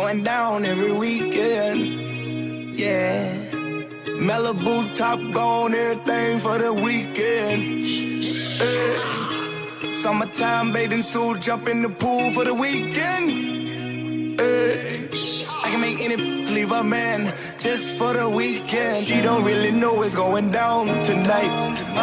going 0.00 0.22
down 0.22 0.64
every 0.64 0.92
weekend. 0.92 1.80
Yeah. 2.78 3.34
Malibu 4.28 4.94
top 4.94 5.18
gone, 5.32 5.74
everything 5.74 6.38
for 6.38 6.56
the 6.64 6.72
weekend. 6.72 7.60
Hey. 8.60 9.90
Summertime 10.02 10.70
bathing 10.72 11.02
suit, 11.02 11.40
jump 11.40 11.66
in 11.68 11.82
the 11.82 11.88
pool 11.88 12.30
for 12.30 12.44
the 12.44 12.54
weekend. 12.54 13.26
Hey. 14.40 15.08
I 15.64 15.66
can 15.70 15.80
make 15.80 16.00
any 16.06 16.16
leave 16.54 16.70
a 16.70 16.84
man 16.84 17.20
just 17.58 17.96
for 17.98 18.12
the 18.12 18.28
weekend. 18.30 19.04
She 19.04 19.20
don't 19.20 19.44
really 19.44 19.72
know 19.72 19.94
what's 19.94 20.14
going 20.14 20.52
down 20.52 20.86
tonight. 21.10 21.52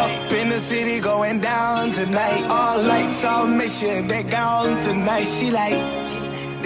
Up 0.04 0.32
in 0.32 0.50
the 0.50 0.60
city, 0.70 1.00
going 1.00 1.40
down 1.40 1.92
tonight. 1.92 2.42
All 2.50 2.78
lights 2.82 3.24
on 3.24 3.56
mission, 3.56 4.06
they 4.06 4.22
gone 4.22 4.76
tonight. 4.82 5.24
She 5.24 5.50
like. 5.50 6.05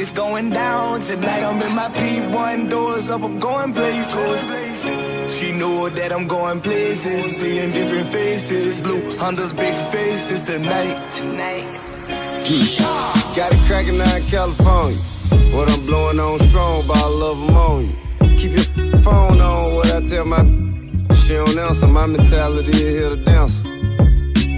It's 0.01 0.13
going 0.13 0.49
down 0.49 1.03
tonight. 1.03 1.43
I'm 1.43 1.61
in 1.61 1.75
my 1.75 1.89
P1 1.89 2.71
doors 2.71 3.11
up, 3.11 3.23
I'm 3.23 3.39
going 3.39 3.75
places. 3.75 4.81
She 5.37 5.53
know 5.53 5.91
that 5.91 6.11
I'm 6.11 6.27
going 6.27 6.63
places, 6.63 7.37
seeing 7.37 7.71
different 7.71 8.09
faces. 8.09 8.81
Blue 8.81 9.15
Honda's 9.19 9.53
big 9.53 9.77
faces 9.93 10.43
tonight. 10.43 10.97
Tonight. 11.17 11.69
Got 13.37 13.53
it 13.53 13.61
cracking 13.69 14.01
out 14.01 14.17
in 14.17 14.25
California. 14.25 14.97
What 15.55 15.71
I'm 15.71 15.85
blowing 15.85 16.19
on 16.19 16.39
strong, 16.49 16.87
but 16.87 16.97
I 16.97 17.07
love 17.07 17.39
them 17.39 17.55
on 17.55 17.87
you. 17.89 18.37
Keep 18.39 18.53
your 18.53 19.03
phone 19.03 19.39
on, 19.39 19.75
what 19.75 19.93
I 19.93 20.01
tell 20.01 20.25
my 20.25 20.43
she 21.15 21.35
don't 21.35 21.59
answer. 21.59 21.87
My 21.87 22.07
mentality 22.07 22.71
is 22.71 22.81
here 22.81 23.11
to 23.11 23.17
dance. 23.17 23.55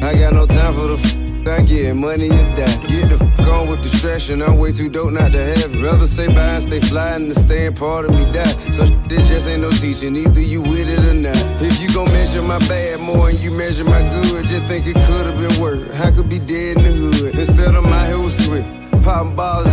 I 0.04 0.14
got 0.14 0.34
no 0.34 0.46
time 0.46 0.74
for 0.74 0.86
the 0.86 1.21
I 1.46 1.60
get 1.62 1.96
money 1.96 2.28
and 2.30 2.56
die. 2.56 2.76
Get 2.86 3.10
the 3.10 3.16
f 3.20 3.48
on 3.48 3.68
with 3.68 3.82
distraction. 3.82 4.42
I'm 4.42 4.58
way 4.58 4.70
too 4.70 4.88
dope 4.88 5.12
not 5.12 5.32
to 5.32 5.44
have 5.44 5.74
it. 5.74 5.82
Rather 5.82 6.06
say 6.06 6.28
bye 6.28 6.54
and 6.54 6.62
stay 6.62 6.80
fly 6.80 7.16
and 7.16 7.76
part 7.76 8.04
of 8.04 8.12
me 8.12 8.30
die. 8.30 8.44
Some 8.70 8.86
shit 9.08 9.24
just 9.24 9.48
ain't 9.48 9.62
no 9.62 9.70
teaching. 9.70 10.14
Either 10.16 10.40
you 10.40 10.62
with 10.62 10.88
it 10.88 11.00
or 11.00 11.14
not. 11.14 11.36
If 11.60 11.80
you 11.80 11.92
gon' 11.92 12.06
measure 12.06 12.42
my 12.42 12.58
bad 12.60 13.00
more 13.00 13.28
and 13.30 13.40
you 13.40 13.50
measure 13.50 13.84
my 13.84 14.00
good, 14.22 14.46
just 14.46 14.62
think 14.64 14.86
it 14.86 14.94
could've 15.06 15.36
been 15.36 15.60
worse. 15.60 15.90
I 16.00 16.12
could 16.12 16.28
be 16.28 16.38
dead 16.38 16.76
in 16.76 16.84
the 16.84 16.92
hood 16.92 17.34
instead 17.36 17.74
of 17.74 17.84
my 17.84 18.14
with 18.14 18.40
sweat. 18.44 18.64
Popping 19.02 19.34
balls. 19.34 19.66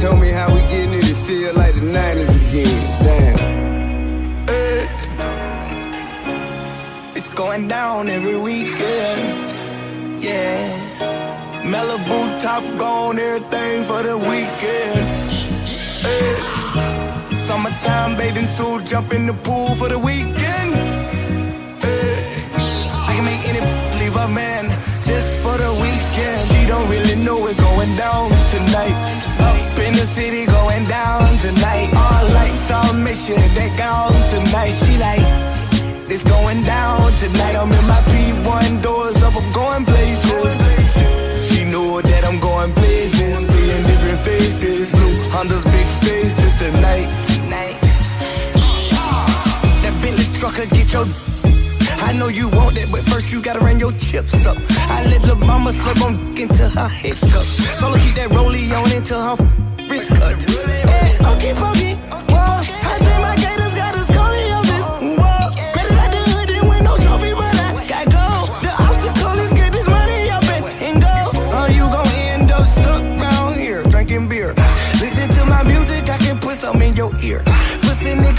Tell 0.00 0.16
me 0.16 0.28
how 0.28 0.52
we 0.54 0.60
getting 0.68 0.92
it. 0.92 1.08
It 1.08 1.16
feel 1.26 1.54
like 1.54 1.74
the 1.74 1.80
90s 1.80 2.28
again. 2.48 2.76
Damn. 3.06 3.38
Hey. 4.48 4.88
It's 7.16 7.30
going 7.30 7.68
down 7.68 8.10
every 8.10 8.38
weekend. 8.38 9.54
Yeah. 10.22 10.85
Malibu 11.66 12.38
top 12.38 12.62
gone, 12.78 13.18
everything 13.18 13.82
for 13.84 14.00
the 14.04 14.16
weekend. 14.16 15.02
Summertime 17.46 18.16
bathing 18.16 18.46
suit, 18.46 18.84
jump 18.84 19.12
in 19.12 19.26
the 19.26 19.34
pool 19.34 19.74
for 19.74 19.88
the 19.88 19.98
weekend. 19.98 20.70
I 23.08 23.12
can 23.16 23.24
make 23.24 23.42
any 23.50 23.62
leave 23.98 24.14
a 24.14 24.28
man 24.28 24.64
just 25.04 25.30
for 25.42 25.58
the 25.58 25.72
weekend. 25.84 26.40
She 26.52 26.66
don't 26.68 26.88
really 26.88 27.16
know 27.24 27.38
what's 27.38 27.58
going 27.58 27.96
down 27.96 28.30
tonight. 28.54 28.96
Up 29.48 29.78
in 29.80 29.92
the 29.94 30.06
city, 30.14 30.46
going 30.46 30.84
down 30.86 31.26
tonight. 31.38 31.90
All 31.96 32.24
lights 32.38 32.70
on 32.70 33.02
mission, 33.02 33.42
they 33.56 33.74
gone 33.76 34.14
tonight. 34.30 34.74
She 34.86 34.98
like. 34.98 35.26
It's 36.08 36.22
going 36.22 36.62
down 36.62 36.95
Bentley 50.56 50.78
get 50.78 50.92
your. 50.92 51.06
I 51.98 52.12
know 52.12 52.28
you 52.28 52.48
want 52.48 52.76
that, 52.76 52.90
but 52.90 53.06
first 53.08 53.32
you 53.32 53.42
gotta 53.42 53.60
run 53.60 53.78
your 53.78 53.92
chips 53.92 54.34
up. 54.46 54.56
I 54.70 55.04
let 55.10 55.22
the 55.22 55.36
mama 55.36 55.70
slurp 55.72 56.02
on 56.04 56.36
into 56.36 56.68
her 56.68 56.88
head 56.88 57.16
cups. 57.32 57.78
Told 57.78 57.96
her 57.96 58.04
keep 58.04 58.14
that 58.16 58.30
rollie 58.30 58.72
on 58.72 58.90
until 58.92 59.20
her 59.20 59.36
wrist 59.88 60.08
cut. 60.08 60.50
Hey, 60.50 61.18
okay, 61.32 61.54
pokey. 61.54 61.94
Whoa, 62.32 62.62
I 62.92 63.15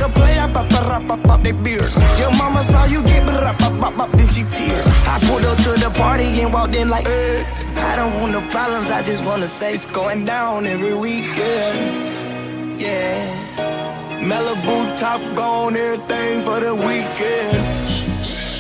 Pussy 0.07 0.13
nigga 0.13 0.13
play, 0.13 0.40
I 0.40 0.51
pop, 0.51 0.69
pop, 0.69 1.07
pop, 1.07 1.23
pop 1.23 1.44
they 1.44 1.51
beers. 1.51 1.95
Your 2.19 2.31
mama 2.38 2.63
saw 2.63 2.85
you 2.85 3.03
get, 3.03 3.25
but 3.25 3.57
pop, 3.57 3.79
pop, 3.79 3.94
pop, 3.95 4.12
then 4.12 4.28
she 4.28 4.44
tears. 4.44 4.85
I 4.85 5.19
pulled 5.28 5.44
up 5.45 5.57
to 5.57 5.72
the 5.84 5.90
party 5.95 6.41
and 6.41 6.53
walked 6.53 6.75
in 6.75 6.90
like, 6.90 7.06
eh. 7.07 7.44
I 7.78 7.95
don't 7.95 8.13
want 8.22 8.31
no 8.34 8.41
problems, 8.50 8.90
I 8.90 9.01
just 9.03 9.23
wanna 9.23 9.47
say 9.47 9.73
it's 9.73 9.85
going 9.88 10.25
down 10.25 10.66
every 10.66 10.94
weekend. 10.95 12.81
Yeah. 12.81 14.22
Malibu 14.22 14.97
top 14.97 15.22
gone, 15.35 15.75
everything 15.75 16.41
for 16.41 16.59
the 16.59 16.75
weekend. 16.75 17.57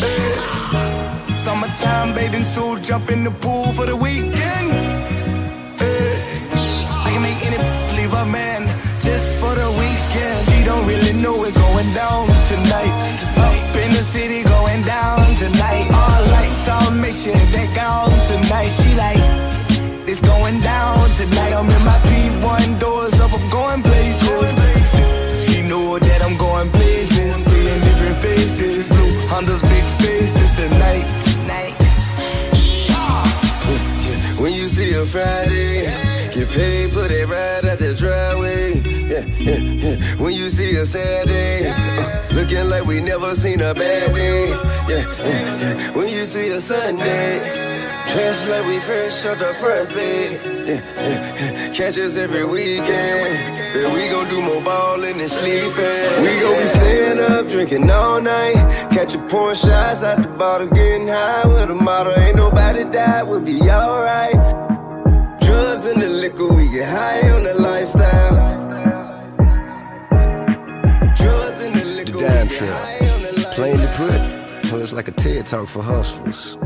Eh. 0.03 1.33
Summertime 1.43 2.13
bathing 2.13 2.43
suit, 2.43 2.83
jump 2.83 3.09
in 3.09 3.23
the 3.23 3.31
pool 3.31 3.71
for 3.73 3.85
the 3.85 3.95
weekend. 3.95 4.71
Eh. 5.81 6.19
I 7.05 7.09
can 7.11 7.21
make 7.21 7.45
any 7.45 7.57
leave 7.97 8.13
a 8.13 8.25
man 8.25 8.66
really 10.87 11.13
know 11.21 11.35
what's 11.35 11.57
going 11.57 11.91
down 11.93 12.25
tonight. 12.47 12.93
Up 13.45 13.75
in 13.75 13.91
the 13.91 14.03
city, 14.15 14.41
going 14.43 14.81
down 14.83 15.19
tonight. 15.35 15.85
All 15.91 16.23
lights 16.31 16.67
on 16.69 17.01
mission, 17.01 17.37
they 17.51 17.67
gone 17.75 18.09
tonight. 18.31 18.71
She 18.79 18.95
like, 18.95 19.21
it's 20.07 20.21
going 20.21 20.59
down 20.61 20.97
tonight. 21.19 21.53
I'm 21.53 21.69
in 21.69 21.83
my 21.83 21.99
P1 22.07 22.79
doors 22.79 23.19
up, 23.19 23.33
I'm 23.33 23.49
going 23.49 23.83
places. 23.83 24.49
She 25.45 25.61
know 25.67 25.99
that 25.99 26.21
I'm 26.25 26.37
going 26.37 26.69
places, 26.71 27.35
seeing 27.49 27.79
different 27.87 28.17
faces. 28.25 28.87
Blue 28.87 29.11
Honda's 29.27 29.61
big 29.61 29.85
faces. 29.99 30.47
Tonight. 30.57 31.05
When 34.39 34.53
you 34.53 34.67
see 34.67 34.93
a 34.93 35.05
Friday, 35.05 35.85
get 36.33 36.47
paid, 36.49 36.93
put 36.93 37.11
it 37.11 37.27
right 37.27 37.65
When 40.17 40.33
you 40.33 40.49
see 40.49 40.75
a 40.77 40.85
Saturday, 40.85 41.69
uh, 41.69 42.33
looking 42.33 42.69
like 42.69 42.85
we 42.85 42.99
never 42.99 43.35
seen 43.35 43.61
a 43.61 43.71
bad 43.71 44.15
day. 44.15 44.49
Yeah. 44.89 45.91
When 45.93 46.07
you 46.09 46.25
see 46.25 46.49
a 46.49 46.59
Sunday, 46.59 47.37
dressed 48.07 48.47
like 48.47 48.65
we 48.65 48.79
fresh 48.79 49.25
out 49.25 49.37
the 49.37 49.53
front 49.59 49.89
page. 49.89 50.41
Yeah. 50.43 51.69
Catch 51.71 51.99
us 51.99 52.17
every 52.17 52.45
weekend. 52.45 52.87
Yeah, 53.75 53.93
we 53.93 54.09
gon' 54.09 54.27
do 54.27 54.41
more 54.41 54.61
ballin' 54.61 55.19
and 55.19 55.29
sleeping. 55.29 56.07
We 56.23 56.31
gon' 56.41 56.57
be 56.57 56.67
staying 56.79 57.19
up, 57.19 57.47
drinking 57.47 57.91
all 57.91 58.19
night. 58.19 58.55
Catchin' 58.91 59.27
pouring 59.29 59.55
shots 59.55 60.03
out 60.03 60.23
the 60.23 60.29
bottle, 60.29 60.67
getting 60.67 61.07
high 61.09 61.45
with 61.45 61.69
a 61.69 61.75
model. 61.75 62.11
Ain't 62.17 62.37
nobody 62.37 62.85
died, 62.85 63.21
we'll 63.27 63.39
be 63.39 63.61
alright. 63.69 64.33
Drugs 65.41 65.85
and 65.85 66.01
the 66.01 66.09
liquor, 66.09 66.47
we 66.47 66.71
get 66.71 66.87
high 66.89 67.29
on 67.29 67.43
the 67.43 67.53
lifestyle. 67.53 68.56
The 72.27 72.33
The 72.33 72.39
Dime 72.39 72.49
Trap. 72.49 72.99
the. 73.35 73.51
Plainly 73.55 73.87
put, 73.95 74.71
well, 74.71 74.81
it's 74.81 74.91
like 74.93 75.07
a 75.07 75.11
TED 75.11 75.45
talk 75.45 75.69
for 75.69 75.81
hustlers. 75.81 76.57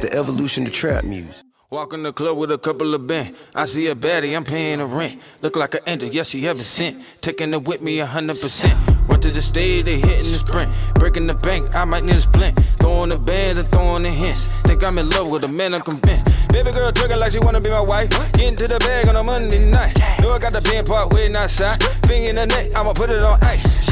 The 0.00 0.08
evolution 0.12 0.66
of 0.66 0.72
trap 0.72 1.04
music. 1.04 1.34
Walk 1.70 1.92
in 1.92 2.02
the 2.02 2.12
club 2.12 2.38
with 2.38 2.52
a 2.52 2.58
couple 2.58 2.94
of 2.94 3.06
bent. 3.06 3.36
I 3.54 3.66
see 3.66 3.88
a 3.88 3.94
baddie, 3.94 4.36
I'm 4.36 4.44
paying 4.44 4.78
her 4.78 4.86
rent. 4.86 5.20
Look 5.42 5.56
like 5.56 5.74
an 5.74 5.80
ender, 5.86 6.06
yeah, 6.06 6.22
she 6.22 6.42
heaven 6.42 6.62
sent. 6.62 7.02
Taking 7.20 7.52
it 7.54 7.64
with 7.66 7.82
me 7.82 7.98
a 8.00 8.06
hundred 8.06 8.40
percent. 8.40 8.76
Run 9.08 9.20
to 9.20 9.30
the 9.30 9.42
stage, 9.42 9.84
they 9.84 9.98
hitting 9.98 10.32
the 10.32 10.38
sprint. 10.38 10.72
Breaking 10.94 11.26
the 11.26 11.34
bank, 11.34 11.74
I 11.74 11.84
might 11.84 12.04
need 12.04 12.14
a 12.14 12.18
splint. 12.18 12.58
Throwing 12.80 13.10
the 13.10 13.18
band 13.18 13.58
and 13.58 13.68
throwing 13.68 14.04
the 14.04 14.10
hints. 14.10 14.46
Think 14.62 14.84
I'm 14.84 14.98
in 14.98 15.10
love 15.10 15.28
with 15.30 15.44
a 15.44 15.48
man, 15.48 15.74
I'm 15.74 15.82
convinced. 15.82 16.26
Baby 16.50 16.70
girl 16.70 16.92
twerking 16.92 17.18
like 17.18 17.32
she 17.32 17.40
wanna 17.40 17.60
be 17.60 17.70
my 17.70 17.80
wife. 17.80 18.10
Getting 18.32 18.56
to 18.56 18.68
the 18.68 18.78
bag 18.78 19.08
on 19.08 19.16
a 19.16 19.22
Monday 19.24 19.64
night. 19.70 19.96
Know 20.20 20.30
I 20.30 20.38
got 20.38 20.52
the 20.52 20.62
pen 20.62 20.84
part 20.84 21.12
waiting 21.12 21.36
outside. 21.36 21.82
Finger 22.06 22.30
in 22.30 22.36
the 22.36 22.46
neck, 22.46 22.74
I'ma 22.76 22.92
put 22.92 23.10
it 23.10 23.22
on 23.22 23.38
ice. 23.42 23.89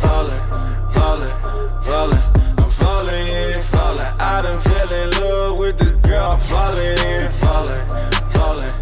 falling, 0.00 0.42
falling, 0.90 1.34
falling. 1.82 2.22
I'm 2.58 2.70
falling, 2.70 3.62
falling. 3.62 4.12
I 4.18 4.42
done 4.42 4.60
fell 4.60 4.92
in 4.92 5.10
love 5.20 5.58
with 5.58 5.78
this 5.78 5.90
girl. 6.08 6.30
I'm 6.32 6.40
falling, 6.40 6.96
falling, 7.42 7.88
falling, 8.34 8.74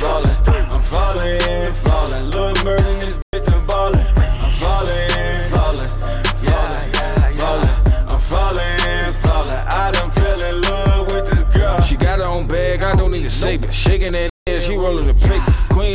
falling. 0.00 0.66
I'm 0.72 0.82
falling, 0.82 1.74
falling. 1.84 2.24
Little 2.30 2.64
murder 2.64 2.82
this 2.82 3.18
bitch, 3.32 3.52
I'm 3.52 3.66
balling. 3.66 4.06
I'm 4.44 4.50
falling, 4.62 5.10
falling, 5.54 5.90
falling, 6.00 6.90
falling. 7.38 7.74
I'm 8.08 8.20
falling, 8.20 9.14
falling. 9.22 9.62
I 9.68 9.90
done 9.92 10.10
fell 10.10 10.42
in 10.42 10.60
love 10.62 11.06
with 11.06 11.30
this 11.30 11.42
girl. 11.54 11.80
She 11.82 11.96
got 11.96 12.18
her 12.18 12.24
own 12.24 12.46
bag, 12.46 12.82
I 12.82 12.94
don't 12.96 13.12
need 13.12 13.22
to 13.22 13.30
save. 13.30 13.72
Shaking 13.74 14.12
that 14.12 14.30
ass, 14.48 14.64
she 14.64 14.76
rolling 14.76 15.06
the 15.06 15.14
paper 15.14 15.53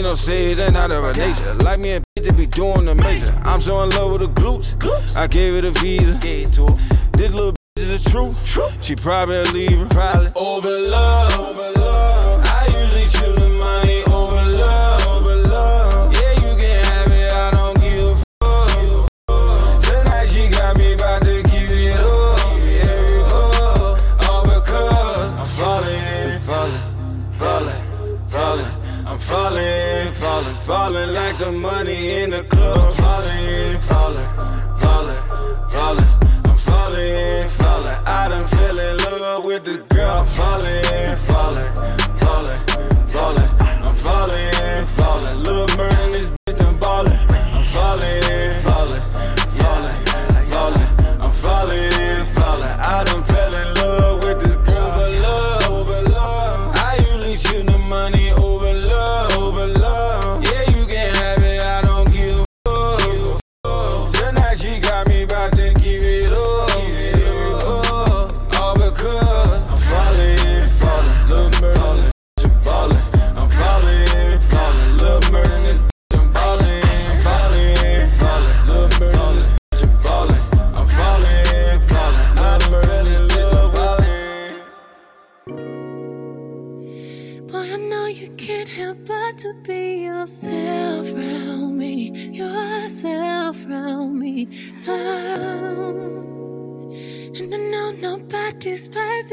no 0.10 0.16
shade 0.16 0.58
and 0.58 0.76
out 0.76 0.90
of 0.90 1.04
our 1.04 1.14
nature. 1.14 1.54
Like 1.56 1.80
me 1.80 1.92
and 1.92 2.06
to 2.16 2.34
be 2.34 2.48
doing 2.48 2.86
the 2.86 2.96
major. 2.96 3.32
I'm 3.46 3.62
so 3.62 3.84
in 3.84 3.92
love 3.92 4.12
with 4.12 4.22
the 4.22 4.42
glutes. 4.42 4.76
glutes. 4.76 5.16
I 5.16 5.28
gave 5.28 5.54
it 5.54 5.66
a 5.66 5.72
visa. 5.72 6.18
Gave 6.20 6.48
it 6.48 6.54
to 6.54 6.66
her. 6.66 6.76
This 7.12 7.32
little 7.32 7.52
bitch 7.52 7.78
is 7.78 8.04
the 8.04 8.10
truth. 8.10 8.44
truth. 8.44 8.84
She 8.84 8.96
probably 8.96 9.36
a 9.36 9.44
leaver. 9.44 9.86
Probably 9.88 10.32
over 10.36 10.80
love. 10.80 11.40
Over 11.40 11.62
love. 11.62 11.79
Falling 30.70 31.14
like 31.14 31.36
the 31.40 31.52
money 31.52 32.22
in 32.22 32.30
the 32.30 32.44
club. 32.44 32.89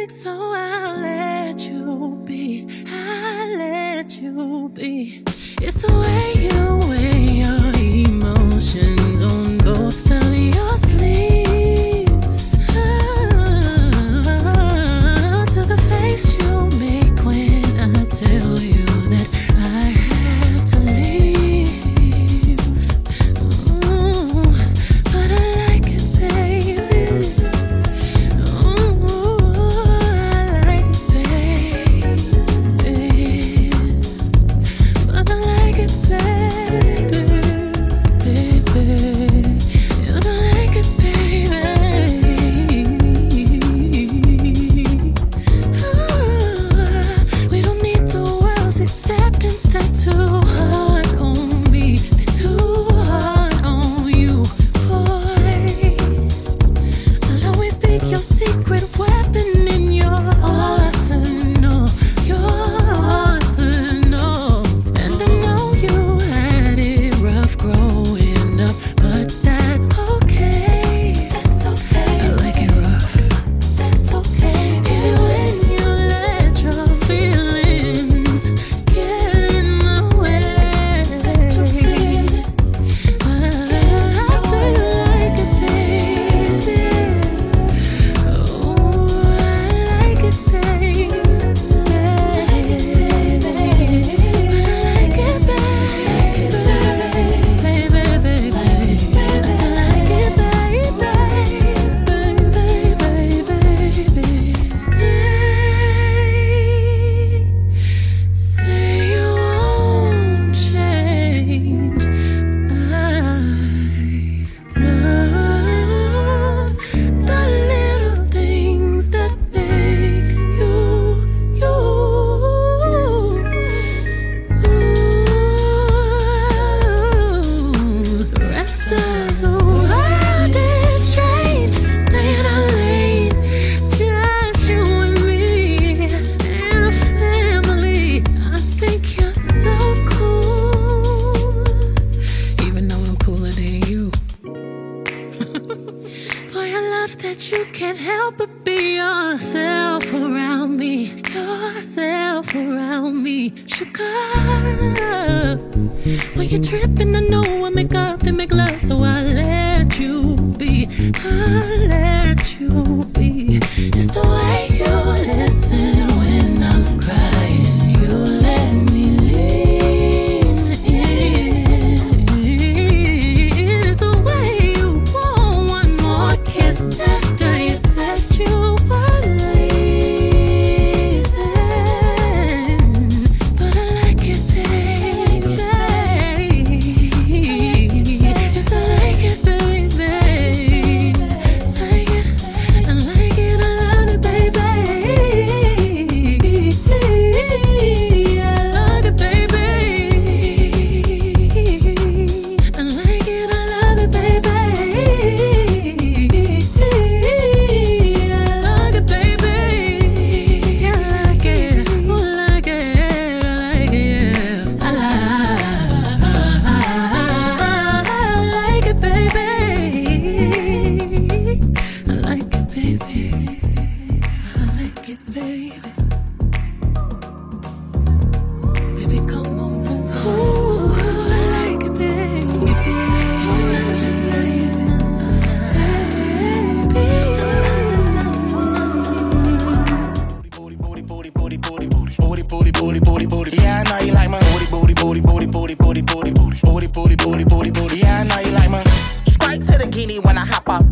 so 0.09 0.53
I'll 0.55 1.01
let 1.01 1.69
you 1.69 2.21
be. 2.25 2.69
I'll 2.89 3.57
let 3.59 4.21
you 4.21 4.71
be. 4.73 5.23
It's 5.63 5.83
the 5.83 5.93
way 5.93 6.33
you 6.47 6.89
weigh 6.89 7.43
your 7.43 8.07
emotions 8.07 9.23
on. 9.23 9.56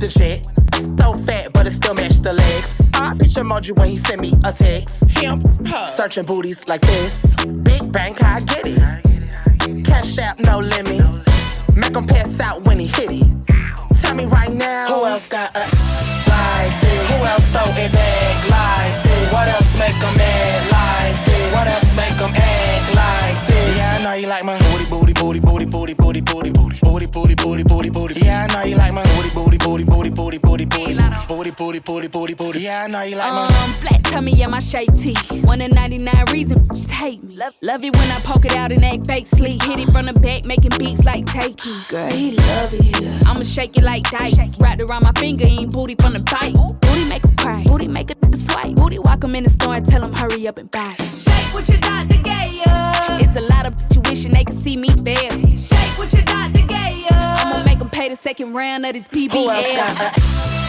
The 0.05 0.19
jet. 0.19 0.45
So 0.99 1.17
fat, 1.25 1.53
but 1.53 1.67
it 1.67 1.71
still 1.71 1.95
match 1.95 2.19
the 2.19 2.33
legs. 2.33 2.91
I 2.95 3.15
picture 3.15 3.43
emoji 3.43 3.77
when 3.77 3.89
he 3.89 3.97
send 3.97 4.21
me 4.21 4.33
a 4.45 4.53
text. 4.53 5.05
Him, 5.11 5.43
her, 5.67 5.87
searching 5.87 6.25
booties 6.25 6.67
like 6.69 6.83
this. 6.83 7.35
Big 7.63 7.91
bang, 7.91 8.15
I 8.21 8.41
get 8.41 8.65
it. 8.67 9.85
Cash 9.85 10.19
app, 10.19 10.39
no 10.41 10.59
limit. 10.59 11.03
Make 11.75 11.97
him 11.97 12.07
pass 12.07 12.41
out 12.41 12.65
when 12.65 12.74
booty, 31.55 31.79
booty, 31.79 32.09
booty, 32.09 32.09
booty, 32.09 32.35
booty. 32.35 32.61
Yeah, 32.61 32.85
I 32.85 32.87
know 32.87 33.03
you 33.03 33.17
like 33.17 33.33
my. 33.33 33.47
Um, 33.47 33.75
flat 33.75 34.05
tummy 34.05 34.43
and 34.43 34.51
my 34.51 34.61
shake 34.61 34.95
tee. 34.95 35.17
One 35.45 35.61
in 35.61 35.71
99 35.71 36.25
reason 36.33 36.59
bitches 36.61 36.91
hate 36.91 37.23
me. 37.23 37.37
Love, 37.37 37.55
love 37.63 37.85
it 37.85 37.95
when 37.97 38.11
I 38.11 38.21
poke 38.21 38.45
it 38.45 38.57
out 38.57 38.73
and 38.73 38.85
act 38.85 39.07
fake 39.07 39.27
sleep. 39.27 39.63
Hit 39.63 39.81
it 39.81 39.91
from 39.91 40.07
the 40.07 40.13
back, 40.15 40.47
making 40.47 40.73
beats 40.79 41.05
like 41.05 41.25
takey. 41.27 41.89
Girl, 41.89 42.11
he 42.11 42.33
love 42.33 42.71
it. 42.73 43.27
I'ma 43.27 43.43
shake 43.43 43.77
it 43.77 43.85
like 43.85 44.03
dice. 44.11 44.39
Wrapped 44.59 44.81
around 44.81 45.03
my 45.03 45.13
finger, 45.13 45.45
ain't 45.47 45.73
booty 45.73 45.95
from 45.97 46.13
the 46.13 46.23
bite. 46.31 46.55
Booty 46.81 47.05
make 47.05 47.25
him 47.25 47.37
cry. 47.37 47.63
Booty 47.65 47.89
make 47.89 48.11
a 48.11 48.15
nigga 48.15 48.37
swipe. 48.51 48.75
Booty 48.77 48.99
walk 48.99 49.23
him 49.23 49.35
in 49.35 49.45
the 49.45 49.51
store 49.51 49.75
and 49.77 49.87
tell 49.87 50.03
him 50.03 50.13
hurry 50.13 50.47
up 50.49 50.59
and 50.59 50.71
buy. 50.71 50.95
Shake 51.17 51.55
what 51.55 51.69
your 51.69 51.79
doctor 51.79 52.17
gave 52.17 52.55
ya. 52.55 53.19
It's 53.21 53.37
a 53.37 53.41
lot 53.41 53.67
of 53.67 53.75
you 53.95 54.01
wishing 54.09 54.33
they 54.33 54.45
could 54.45 54.55
see 54.55 54.77
me 54.77 54.89
there. 55.03 55.31
Shake 55.59 55.99
what 55.99 56.13
your 56.13 56.23
doctor 56.23 56.61
gave 56.67 56.99
ya. 57.11 57.44
The 58.15 58.21
second 58.23 58.55
round 58.55 58.87
of 58.87 58.93
this 58.93 59.09
PBL. 59.09 59.33
Who 59.33 59.51
else 59.51 59.67
got 59.75 59.99
a 59.99 60.11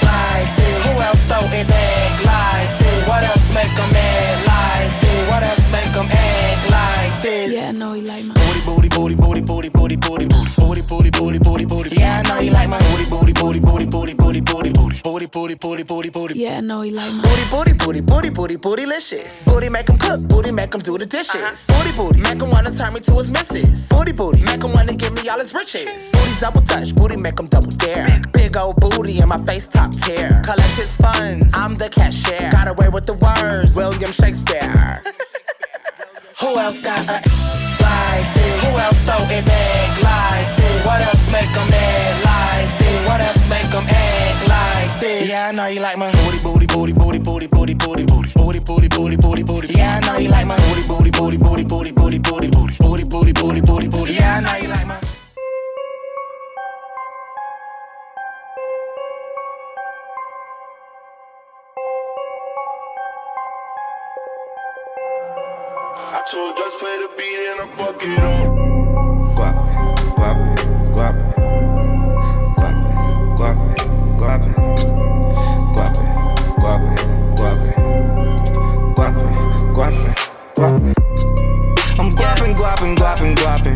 like 0.06 0.50
this? 0.58 0.86
Who 0.86 0.92
else 1.00 1.22
throw 1.28 1.46
it 1.54 1.68
back 1.68 2.26
like 2.26 2.80
this? 2.80 3.08
What 3.08 3.24
else 3.24 3.54
make 3.54 3.74
them 3.78 3.92
mad 3.94 4.38
like 4.50 5.02
this? 5.02 5.30
What 5.30 5.44
else 5.44 5.72
make 5.72 5.94
them 5.94 6.08
act 6.10 6.72
like 6.72 7.22
this? 7.22 7.54
Yeah, 7.54 7.70
I 7.70 7.72
know 7.72 7.94
he 7.94 8.02
like 8.02 8.26
my 8.26 8.45
Booty, 8.66 8.90
booty, 8.90 9.16
booty, 9.16 9.42
booty, 9.42 9.70
booty, 9.70 9.96
booty, 9.96 10.26
booty, 10.26 10.82
booty, 10.82 10.82
booty, 10.82 11.12
booty, 11.12 11.38
booty, 11.40 11.66
booty. 11.66 11.96
Yeah, 11.96 12.24
I 12.26 12.28
know 12.28 12.40
you 12.40 12.52
like 12.52 12.68
my 12.68 12.80
booty, 12.80 13.06
booty, 13.06 13.32
booty, 13.32 13.60
booty, 13.60 13.86
booty, 13.86 14.14
booty, 14.16 14.42
booty, 14.42 14.72
booty, 14.72 14.98
booty, 15.04 15.28
booty, 15.28 15.56
booty, 15.56 15.84
booty, 15.84 16.10
booty. 16.10 16.40
Yeah, 16.40 16.58
I 16.58 16.62
know 16.62 16.82
he 16.82 16.90
like 16.90 17.14
my 17.14 17.22
Booty, 17.22 17.44
booty, 17.52 17.74
booty, 17.74 18.02
booty, 18.02 18.30
booty, 18.32 18.58
bootylicious. 18.58 19.46
Booty 19.46 19.70
make 19.70 19.88
him 19.88 20.00
cook, 20.00 20.22
booty 20.28 20.52
make 20.52 20.74
him 20.74 20.82
do 20.82 20.98
the 20.98 21.06
dishes. 21.06 21.68
Booty, 21.68 21.92
booty, 21.96 22.22
make 22.22 22.42
him 22.42 22.50
wanna 22.50 22.76
turn 22.76 22.94
me 22.94 23.02
to 23.02 23.14
his 23.14 23.32
missus. 23.32 23.88
Booty, 23.88 24.12
booty, 24.12 24.42
make 24.44 24.64
him 24.64 24.74
wanna 24.74 24.94
give 24.94 25.14
me 25.14 25.30
all 25.30 25.40
his 25.40 25.54
riches. 25.54 26.10
Booty 26.12 26.36
double 26.40 26.62
touch, 26.62 26.96
booty 26.96 27.18
make 27.18 27.40
him 27.40 27.46
double 27.46 27.72
dare. 27.72 28.20
Big 28.34 28.58
old 28.58 28.78
booty 28.78 29.20
in 29.20 29.30
my 29.30 29.38
face 29.46 29.68
top 29.68 29.92
tier. 29.94 30.42
Collect 30.44 30.76
his 30.76 30.96
funds, 30.96 31.52
I'm 31.54 31.78
the 31.78 31.90
cashier. 31.90 32.50
Got 32.52 32.68
away 32.68 32.90
with 32.90 33.06
the 33.06 33.14
words, 33.14 33.76
William 33.76 34.12
Shakespeare. 34.12 35.04
Who 36.42 36.58
else 36.58 36.82
got 36.84 37.08
a 37.08 37.12
like 37.12 37.24
this? 37.24 37.60
Who 37.60 37.65
else 38.80 39.00
throw 39.06 39.24
it 39.30 39.46
back 39.46 39.92
like 40.04 40.50
this? 40.58 40.86
What 40.86 41.02
else 41.02 41.26
make 41.32 41.52
them 41.54 41.70
mad 41.70 42.16
like 42.26 42.70
this? 42.80 43.08
What 43.08 43.22
else 43.22 43.50
make 43.50 43.70
them 43.72 43.86
act 43.88 44.48
like 44.48 45.00
this? 45.00 45.30
Yeah, 45.30 45.48
I 45.50 45.52
know 45.52 45.66
you 45.68 45.80
like 45.80 45.98
my 45.98 46.12
booty, 46.12 46.40
booty, 46.40 46.66
booty, 46.66 46.94
booty, 46.94 47.20
booty, 47.20 47.48
booty, 47.48 47.74
booty, 47.74 48.06
booty, 48.06 48.32
booty, 48.36 48.60
booty, 48.60 48.88
booty, 48.88 49.18
booty, 49.18 49.44
booty. 49.44 49.68
Yeah, 49.74 50.00
I 50.02 50.06
know 50.06 50.18
you 50.18 50.30
like 50.30 50.48
my 50.48 50.58
booty, 50.68 50.84
booty, 50.88 51.12
booty, 51.12 51.38
booty, 51.38 51.64
booty, 51.64 51.92
booty, 51.92 52.20
booty, 52.20 52.48
booty, 52.50 52.78
booty, 52.80 53.04
booty, 53.04 53.32
booty, 53.34 53.62
booty, 53.62 53.88
booty. 53.88 54.14
Yeah, 54.14 54.38
I 54.38 54.42
know 54.42 54.62
you 54.64 54.70
like 54.70 54.88
my. 54.88 55.00
I 66.18 66.24
told 66.32 66.58
just 66.58 66.80
play 66.80 66.98
the 66.98 67.10
beat 67.18 67.50
and 67.52 67.62
I 67.62 67.68
fuck 67.78 68.02
it 68.02 68.20
up. 68.20 68.55
I'm 79.76 79.92
guapping, 82.16 82.56
guapping, 82.56 82.96
guapping, 82.96 83.36
guapping. 83.36 83.76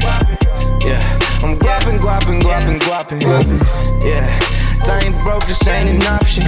Yeah, 0.82 1.18
I'm 1.44 1.58
guapping, 1.58 2.00
guapping, 2.00 2.40
guapping, 2.40 2.80
guapping. 2.80 3.20
Yeah, 4.08 4.40
I 4.88 5.02
ain't 5.04 5.20
broke, 5.20 5.46
this 5.46 5.68
ain't 5.68 5.90
an 5.90 6.02
option. 6.08 6.44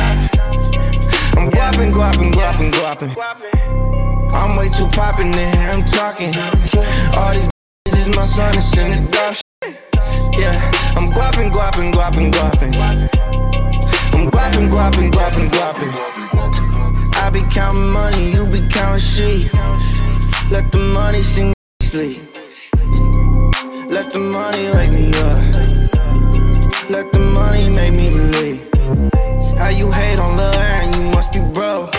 I'm 1.36 1.50
guapping, 1.50 1.92
guapping, 1.92 2.32
guapping, 2.32 2.72
guapping. 2.72 3.14
I'm 4.34 4.56
way 4.58 4.70
too 4.70 4.88
poppin' 4.88 5.34
to 5.34 5.40
hear 5.40 5.74
him 5.74 5.84
talking. 5.92 6.34
All 7.18 7.34
these 7.34 7.50
is 7.94 8.08
my 8.16 8.26
son, 8.26 8.56
it's 8.56 8.78
in 8.78 8.94
adoption. 8.94 9.44
Yeah, 10.40 10.72
I'm 10.96 11.08
guapping, 11.12 11.52
guapping, 11.52 11.92
guapping, 11.92 12.32
guapping. 12.32 12.74
I'm 14.14 14.30
guapping, 14.30 14.70
guapping, 14.70 15.12
guapping, 15.12 15.50
guapping. 15.50 16.21
Be 17.32 17.42
counting 17.50 17.90
money, 17.92 18.34
you 18.34 18.46
be 18.46 18.60
counting 18.68 19.00
sheep. 19.00 19.54
Let 20.52 20.70
the 20.72 20.78
money 20.94 21.22
sing 21.22 21.54
sleep. 21.82 22.20
Let 23.90 24.10
the 24.10 24.20
money 24.20 24.70
wake 24.76 24.94
me 24.94 25.08
up. 25.16 26.90
Let 26.90 27.12
the 27.14 27.20
money 27.20 27.70
make 27.70 27.94
me 27.94 28.10
believe. 28.10 28.68
How 29.58 29.70
you 29.70 29.90
hate 29.92 30.20
on 30.20 30.36
Lil 30.36 30.52
Aaron, 30.52 30.94
you 30.94 31.02
must 31.10 31.32
be 31.32 31.40
broke. 31.54 31.94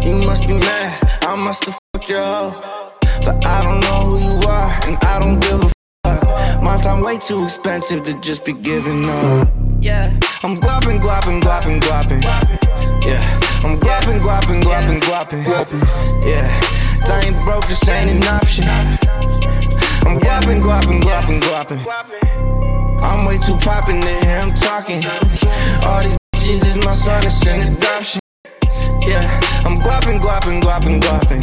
You 0.00 0.16
must 0.16 0.48
be 0.48 0.54
mad, 0.54 0.98
I 1.22 1.34
must 1.36 1.64
have 1.66 1.78
fucked 1.92 2.08
your 2.08 2.24
hoe. 2.24 2.92
But 3.24 3.44
I 3.44 3.62
don't 3.62 3.80
know 3.80 3.98
who 4.08 4.30
you 4.30 4.48
are, 4.48 4.70
and 4.86 4.96
I 5.04 5.18
don't 5.20 5.40
give 5.40 5.62
a 5.62 5.70
fuck. 6.04 6.62
My 6.62 6.80
time 6.80 7.02
way 7.02 7.18
too 7.18 7.44
expensive 7.44 8.04
to 8.04 8.14
just 8.20 8.46
be 8.46 8.54
giving 8.54 9.04
up. 9.04 9.59
Yeah. 9.80 10.18
I'm 10.44 10.54
guapping, 10.56 11.00
guapping, 11.00 11.40
guapping, 11.40 11.80
guapping. 11.80 12.20
Yeah, 13.02 13.38
I'm 13.64 13.78
guapping, 13.78 14.20
guapping, 14.20 14.60
guapping, 14.60 15.00
guapping. 15.00 15.80
Yeah, 16.28 16.60
I 17.08 17.22
ain't 17.24 17.40
broke, 17.42 17.66
this 17.66 17.88
ain't 17.88 18.10
an 18.10 18.22
option. 18.24 18.64
I'm 20.06 20.18
guapping, 20.18 20.60
guapping, 20.60 21.00
guapping, 21.00 21.40
guapping. 21.40 21.80
I'm 23.02 23.26
way 23.26 23.38
too 23.38 23.56
poppin' 23.56 24.02
to 24.02 24.08
hear 24.08 24.40
him 24.40 24.52
talking. 24.60 25.02
All 25.86 26.02
these 26.02 26.16
bitches 26.34 26.66
is 26.66 26.76
my 26.84 26.94
son, 26.94 27.24
it's 27.24 27.46
an 27.46 27.60
adoption. 27.72 28.20
Yeah, 29.06 29.40
I'm 29.64 29.76
guapping, 29.80 30.20
guapping, 30.20 30.60
guapping, 30.60 31.00
guapping. 31.00 31.42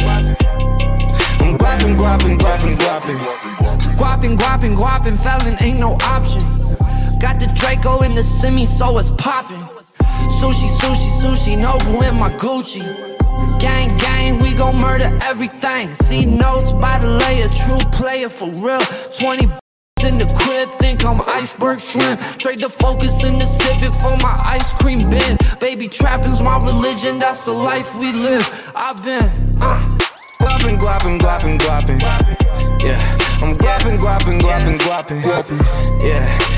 I'm 1.40 1.56
guapping, 1.56 1.96
guapping, 1.96 2.38
guapping, 2.38 2.76
guapping. 2.76 3.96
Guapping, 3.96 4.36
guapping, 4.36 4.74
guapping, 4.76 5.16
felon 5.16 5.56
ain't 5.60 5.80
no 5.80 5.94
option. 6.02 6.40
Got 7.20 7.40
the 7.40 7.46
Draco 7.46 8.02
in 8.02 8.14
the 8.14 8.22
semi, 8.22 8.64
so 8.64 8.96
it's 8.98 9.10
popping. 9.10 9.62
Sushi, 10.40 10.68
sushi, 10.78 11.10
sushi, 11.20 11.60
Noble 11.60 12.02
in 12.04 12.14
my 12.16 12.30
Gucci. 12.30 12.82
Gang, 13.58 13.88
gang, 13.96 14.38
we 14.38 14.54
gon' 14.54 14.78
murder 14.78 15.16
everything. 15.20 15.94
See 15.96 16.24
notes 16.24 16.72
by 16.72 16.98
the 16.98 17.08
layer, 17.08 17.48
true 17.48 17.90
player 17.90 18.28
for 18.28 18.48
real. 18.48 18.78
20 19.18 19.48
in 20.04 20.16
the 20.16 20.26
crib, 20.38 20.68
think 20.68 21.04
I'm 21.04 21.20
iceberg 21.22 21.80
slim. 21.80 22.18
Trade 22.38 22.58
the 22.58 22.68
focus 22.68 23.24
in 23.24 23.36
the 23.38 23.46
civic 23.46 23.90
for 23.90 24.16
my 24.22 24.38
ice 24.44 24.72
cream 24.74 25.00
bin. 25.10 25.36
Baby 25.58 25.88
trapping's 25.88 26.40
my 26.40 26.64
religion, 26.64 27.18
that's 27.18 27.42
the 27.44 27.52
life 27.52 27.92
we 27.96 28.12
live. 28.12 28.46
I've 28.76 29.02
been, 29.02 29.58
uh. 29.60 29.98
Guapping, 30.38 30.78
guapping, 30.78 31.18
guapping, 31.18 31.58
guapping. 31.58 31.98
Yeah, 32.80 33.16
I'm 33.42 33.56
guapping, 33.56 33.98
guapping, 33.98 34.38
guapping, 34.38 34.78
guapping. 34.78 35.58
Yeah, 36.00 36.57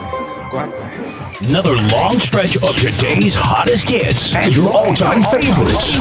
Another 0.53 1.77
long 1.93 2.19
stretch 2.19 2.57
of 2.57 2.75
today's 2.77 3.35
hottest 3.35 3.89
hits 3.89 4.35
and 4.35 4.53
your 4.53 4.69
all-time 4.69 5.23
favorites. 5.23 5.95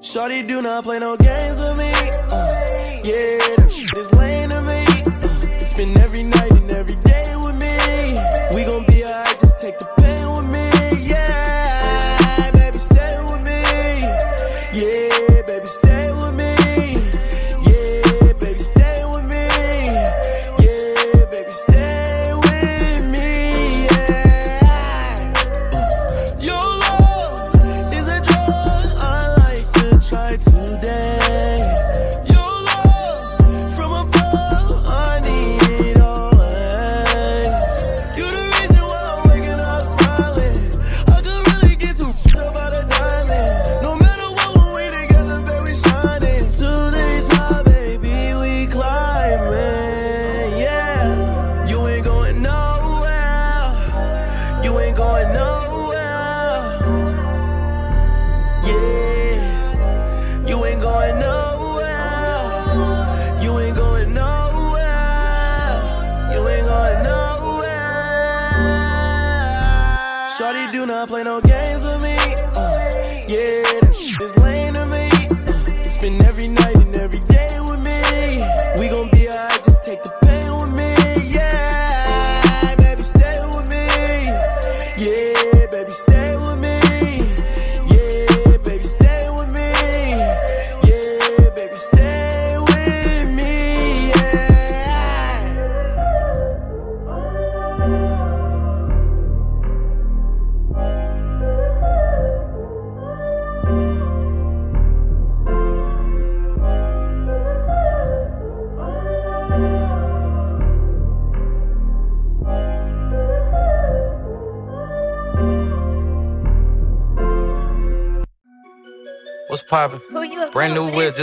Shorty, 0.00 0.42
do 0.42 0.62
not 0.62 0.84
play 0.84 0.98
no 0.98 1.14
games 1.18 1.60
with 1.60 1.76
me. 1.76 1.92
Uh, 1.92 3.00
yeah, 3.04 3.56
this 3.94 4.10
lame. 4.14 4.47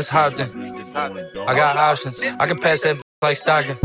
Just 0.05 0.13
hopped 0.13 0.39
in. 0.39 0.95
I 0.95 1.55
got 1.55 1.77
options. 1.77 2.21
I 2.21 2.45
can 2.45 2.59
pass 2.59 2.83
that 2.83 3.01
like 3.23 3.37
Stockton. 3.37 3.75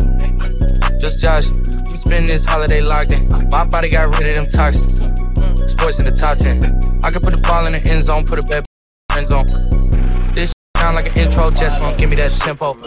Just 0.99 1.19
joshing. 1.19 1.57
We 1.89 1.97
spend 1.97 2.29
this 2.29 2.45
holiday 2.45 2.79
locked 2.79 3.11
in. 3.11 3.27
My 3.49 3.65
body 3.65 3.89
got 3.89 4.15
rid 4.15 4.29
of 4.29 4.35
them 4.35 4.45
toxins. 4.45 4.99
SportsCenter 5.73 6.13
top 6.19 6.37
10. 6.37 7.01
I 7.03 7.09
can 7.09 7.21
put 7.23 7.33
the 7.33 7.41
ball 7.41 7.65
in 7.65 7.73
the 7.73 7.81
end 7.89 8.05
zone, 8.05 8.23
put 8.25 8.37
a 8.37 8.47
bad 8.47 8.63
friend 9.09 9.27
zone. 9.27 9.47
This 10.31 10.53
sound 10.77 10.95
like 10.95 11.09
an 11.09 11.17
intro 11.17 11.49
just 11.49 11.81
don't 11.81 11.97
give 11.97 12.11
me 12.11 12.17
that 12.17 12.33
tempo. 12.33 12.77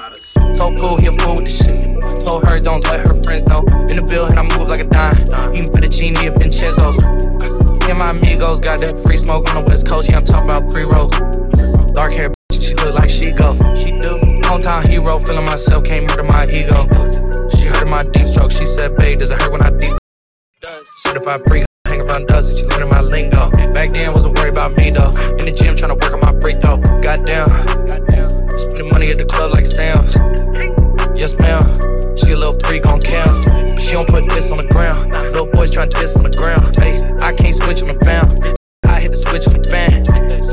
Told 0.55 0.79
cool, 0.79 0.97
he 0.99 1.09
a 1.09 1.13
fool 1.19 1.35
with 1.35 1.47
the 1.47 1.51
shit. 1.51 2.23
Told 2.25 2.47
her 2.47 2.61
don't 2.61 2.85
let 2.85 3.01
her 3.01 3.15
friends 3.25 3.49
know. 3.49 3.65
In 3.91 3.97
the 3.97 4.07
building, 4.09 4.39
I 4.39 4.43
move 4.43 4.69
like 4.69 4.79
a 4.79 4.85
dime. 4.85 5.17
Even 5.57 5.73
fettuccine 5.73 6.15
at 6.23 6.39
Vincenzo's. 6.39 7.03
Yeah, 7.89 7.95
my 7.95 8.11
amigos 8.11 8.61
got 8.61 8.79
that 8.79 8.97
free 8.97 9.17
smoke 9.17 9.53
on 9.53 9.65
the 9.65 9.69
west 9.69 9.89
coast. 9.89 10.09
Yeah, 10.09 10.19
I'm 10.19 10.25
talking 10.25 10.49
about 10.49 10.71
pre-rolls. 10.71 11.11
Dark 11.95 12.13
hair, 12.13 12.33
she 12.79 12.85
look 12.85 12.95
like 12.95 13.11
she 13.11 13.33
go. 13.33 13.55
She 13.75 13.91
do. 13.91 14.19
Hometown 14.45 14.87
hero, 14.87 15.19
feeling 15.19 15.47
myself, 15.47 15.85
can't 15.85 16.09
murder 16.09 16.25
my 16.25 16.47
ego. 16.47 16.89
She 17.51 17.67
heard 17.67 17.89
my 17.89 18.03
deep 18.03 18.27
stroke, 18.27 18.53
she 18.53 18.67
said, 18.67 18.97
babe, 18.97 19.19
does 19.19 19.31
it 19.31 19.41
hurt 19.41 19.53
when 19.53 19.63
I 19.63 19.71
deep? 19.71 19.95
Certified 20.99 21.45
pre, 21.45 21.65
hang 21.87 22.01
around 22.09 22.27
dust, 22.27 22.59
she 22.59 22.65
learning 22.67 22.89
my 22.89 23.01
lingo. 23.01 23.51
Back 23.73 23.95
then, 23.95 24.13
wasn't 24.13 24.39
worried 24.39 24.51
about 24.51 24.77
me 24.77 24.91
though. 24.91 25.11
In 25.39 25.47
the 25.47 25.55
gym, 25.55 25.77
trying 25.77 25.91
to 25.91 26.07
work 26.07 26.13
on 26.15 26.21
my 26.21 26.41
free 26.41 26.55
throw. 26.61 26.79
Goddamn. 27.01 27.49
Spending 28.57 28.91
money 28.91 29.11
at 29.11 29.19
the 29.19 29.27
club 29.29 29.53
like 29.53 29.67
Sam's. 29.67 30.15
Yes, 31.19 31.35
ma'am. 31.39 31.63
She 32.17 32.33
a 32.33 32.37
little 32.37 32.59
freak 32.61 32.87
on 32.87 33.03
cam. 33.03 33.45
But 33.45 33.81
she 33.81 33.93
don't 33.93 34.09
put 34.09 34.29
this 34.29 34.51
on 34.51 34.59
the 34.59 34.69
ground. 34.73 35.13
Little 35.13 35.47
boys 35.47 35.71
trying 35.71 35.91
to 35.91 36.01
diss 36.01 36.17
on 36.17 36.25
the 36.25 36.31
ground. 36.31 36.81
Hey, 36.81 36.99
I 37.21 37.33
can't 37.33 37.55
switch 37.55 37.83
on 37.83 37.89
the 37.89 37.99
fam. 38.05 38.27
I 38.87 39.01
hit 39.01 39.11
the 39.11 39.17
switch 39.17 39.47
on 39.47 39.61
the 39.61 39.69
fan. 39.69 40.04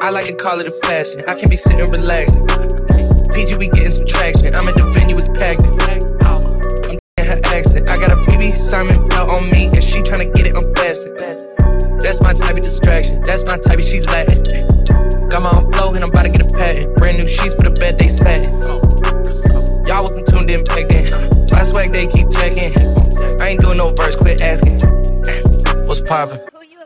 I 0.00 0.10
like 0.10 0.26
to 0.26 0.34
call 0.34 0.60
it 0.60 0.66
a 0.66 0.74
passion. 0.82 1.24
I 1.26 1.34
can 1.34 1.48
be 1.50 1.56
sitting 1.56 1.90
relaxing. 1.90 2.46
PG, 3.34 3.56
we 3.56 3.66
getting 3.66 3.90
some 3.90 4.06
traction. 4.06 4.54
I'm 4.54 4.68
at 4.68 4.76
the 4.76 4.90
venue, 4.94 5.16
it's 5.16 5.26
packed. 5.26 5.58
I'm 6.86 6.98
in 7.18 7.26
her 7.26 7.40
accent. 7.50 7.90
I 7.90 7.96
got 7.96 8.12
a 8.12 8.16
BB 8.30 8.52
Simon 8.52 9.08
belt 9.08 9.30
on 9.30 9.50
me, 9.50 9.66
and 9.66 9.82
she 9.82 10.02
tryna 10.02 10.32
get 10.34 10.46
it 10.46 10.56
unfastened. 10.56 11.18
That's 12.00 12.22
my 12.22 12.32
type 12.32 12.56
of 12.56 12.62
distraction. 12.62 13.22
That's 13.24 13.44
my 13.44 13.56
type 13.58 13.80
of 13.80 13.84
she 13.84 14.02
Latin. 14.02 14.44
Got 15.28 15.42
my 15.42 15.50
own 15.50 15.72
flow, 15.72 15.92
and 15.94 16.04
I'm 16.04 16.10
about 16.10 16.22
to 16.22 16.30
get 16.30 16.46
a 16.46 16.54
patent. 16.54 16.94
Brand 16.96 17.18
new 17.18 17.26
sheets 17.26 17.56
for 17.56 17.62
the 17.62 17.70
bed 17.70 17.98
they 17.98 18.08
satin. 18.08 18.50
Y'all 19.88 20.02
wasn't 20.04 20.28
tuned 20.28 20.50
in 20.50 20.62
back 20.64 20.88
then. 20.88 21.10
My 21.50 21.64
swag 21.64 21.92
they 21.92 22.06
keep 22.06 22.30
checking. 22.30 22.70
I 23.40 23.48
ain't 23.48 23.60
doing 23.60 23.78
no 23.78 23.92
verse, 23.94 24.14
quit 24.14 24.40
asking. 24.40 24.80
What's 25.86 26.02
poppin'? 26.02 26.38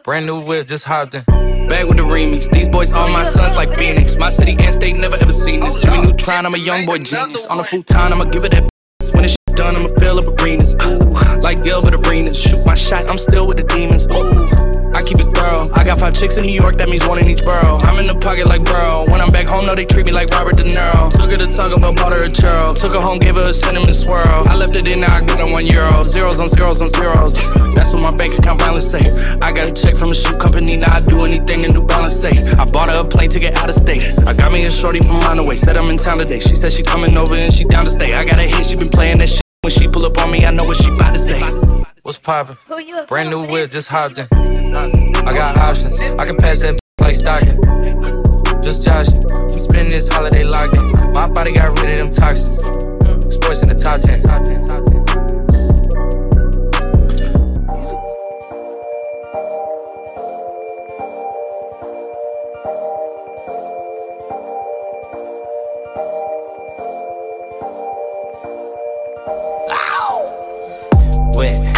Brand 0.02 0.24
new 0.24 0.40
whip, 0.40 0.66
just 0.66 0.85
hopped 0.85 1.14
in. 1.14 1.56
Back 1.68 1.88
with 1.88 1.96
the 1.96 2.05
remix. 2.05 2.50
These 2.50 2.68
boys 2.68 2.92
all 2.92 3.09
my 3.09 3.24
sons 3.24 3.57
like 3.57 3.76
Phoenix. 3.79 4.16
My 4.16 4.31
city 4.31 4.57
and 4.59 4.72
state 4.72 4.96
never 4.96 5.16
ever 5.16 5.33
seen 5.33 5.61
this. 5.61 5.83
Jimmy 5.83 6.02
Neutron, 6.02 6.46
I'm 6.46 6.55
a 6.55 6.59
young 6.59 6.87
boy 6.87 6.98
genius. 6.98 7.46
On 7.48 7.57
the 7.57 7.64
futon, 7.64 8.12
I'ma 8.12 8.24
give 8.24 8.44
it 8.44 8.52
that. 8.52 8.68
When 9.12 9.22
this 9.22 9.33
shit 9.33 9.57
done, 9.57 9.76
I'ma 9.76 9.88
fill 9.98 10.18
up 10.18 10.40
arenas. 10.40 10.76
Ooh, 10.85 11.40
like 11.40 11.62
Gilbert 11.62 12.07
Arenas. 12.07 12.38
Shoot 12.38 12.64
my 12.64 12.74
shot, 12.74 13.11
I'm 13.11 13.18
still 13.18 13.46
with 13.46 13.57
the 13.57 13.64
demons. 13.64 14.07
Ooh. 14.12 14.76
I 14.96 15.02
keep 15.02 15.18
it 15.18 15.29
thorough. 15.35 15.68
I 15.74 15.85
got 15.85 16.00
five 16.00 16.14
chicks 16.14 16.38
in 16.38 16.46
New 16.46 16.55
York, 16.55 16.76
that 16.79 16.88
means 16.88 17.07
one 17.07 17.18
in 17.18 17.29
each 17.29 17.42
borough. 17.42 17.76
I'm 17.83 17.98
in 17.98 18.07
the 18.07 18.14
pocket 18.14 18.46
like 18.46 18.64
bro. 18.64 19.05
When 19.05 19.20
I'm 19.20 19.31
back 19.31 19.46
home, 19.46 19.66
no, 19.66 19.74
they 19.74 19.85
treat 19.85 20.07
me 20.07 20.12
like 20.12 20.31
Robert 20.31 20.57
De 20.57 20.64
Niro. 20.64 21.11
Took 21.12 21.31
her 21.33 21.37
to 21.37 21.46
Taco 21.48 21.79
Bell, 21.79 21.94
bought 21.94 22.12
her 22.12 22.24
a 22.24 22.31
churro. 22.31 22.74
Took 22.74 22.94
her 22.94 23.00
home, 23.00 23.18
gave 23.18 23.35
her 23.35 23.46
a 23.46 23.52
cinnamon 23.52 23.92
swirl. 23.92 24.48
I 24.48 24.55
left 24.55 24.74
it 24.74 24.88
in, 24.88 25.00
now 25.00 25.14
I 25.14 25.20
got 25.20 25.38
her 25.40 25.52
one 25.52 25.66
euro. 25.66 26.02
Zeros 26.05 26.38
on 26.38 26.48
zeros 26.48 26.81
on 26.81 26.88
zeros. 26.88 27.37
That's 27.97 28.05
what 28.05 28.13
my 28.13 28.17
bank 28.19 28.39
account 28.39 28.59
balance 28.59 28.91
say. 28.91 29.01
I 29.41 29.53
got 29.53 29.69
a 29.69 29.73
check 29.73 29.97
from 29.97 30.11
a 30.11 30.15
shoe 30.15 30.37
company, 30.37 30.77
now 30.77 30.95
I 30.95 31.01
do 31.01 31.25
anything 31.25 31.63
the 31.63 31.69
New 31.69 31.87
Balance 31.87 32.15
say. 32.17 32.33
I 32.59 32.71
bought 32.71 32.91
her 32.91 33.01
a 33.01 33.05
plane 33.05 33.31
ticket 33.31 33.57
out 33.57 33.71
of 33.71 33.75
state. 33.75 34.03
I 34.27 34.35
got 34.35 34.53
me 34.53 34.67
a 34.67 34.71
shorty 34.71 34.99
from 34.99 35.21
Monterey, 35.21 35.57
said 35.57 35.79
I'm 35.79 35.89
in 35.89 35.97
town 35.97 36.19
today. 36.19 36.39
She 36.39 36.55
said 36.57 36.73
she 36.73 36.83
coming 36.83 37.17
over 37.17 37.35
and 37.35 37.55
she 37.55 37.65
down 37.65 37.87
to 37.87 37.91
stay. 37.91 38.13
I 38.13 38.25
got 38.25 38.39
a 38.39 38.43
hit, 38.43 38.67
she 38.67 38.77
been 38.77 38.91
playing 38.91 39.19
that 39.19 39.31
shit. 39.31 39.41
When 39.63 39.73
she 39.73 39.89
pull 39.89 40.05
up 40.05 40.19
on 40.19 40.31
me, 40.31 40.45
I 40.45 40.51
know 40.51 40.65
what 40.65 40.77
she 40.77 40.91
about 40.91 41.15
to 41.15 41.19
say. 41.19 41.41
What's 42.03 42.19
poppin'? 42.19 42.59
Brand 43.09 43.31
new 43.31 43.47
whip, 43.47 43.71
just 43.71 43.89
hopped 43.89 44.19
in. 44.19 44.27
I 44.31 45.33
got 45.33 45.57
options. 45.57 45.99
I 46.17 46.27
can 46.27 46.37
pass 46.37 46.61
that 46.61 46.79
like 47.01 47.17
Stockton. 47.17 47.57
Just 48.63 48.85
joshing. 48.85 49.25
We 49.55 49.59
spend 49.59 49.91
this 49.91 50.07
holiday 50.07 50.45
locked 50.45 50.77
in. 50.77 50.93
My 51.15 51.29
body 51.29 51.55
got 51.55 51.81
rid 51.81 51.93
of 51.93 51.99
them 51.99 52.11
toxins. 52.11 52.59
SportsCenter 53.39 53.83
top 53.83 54.01
10. 54.01 54.23
Top 54.23 54.45
10, 54.45 54.67
top 54.67 54.85
10. 54.85 55.06
喂。 71.37 71.76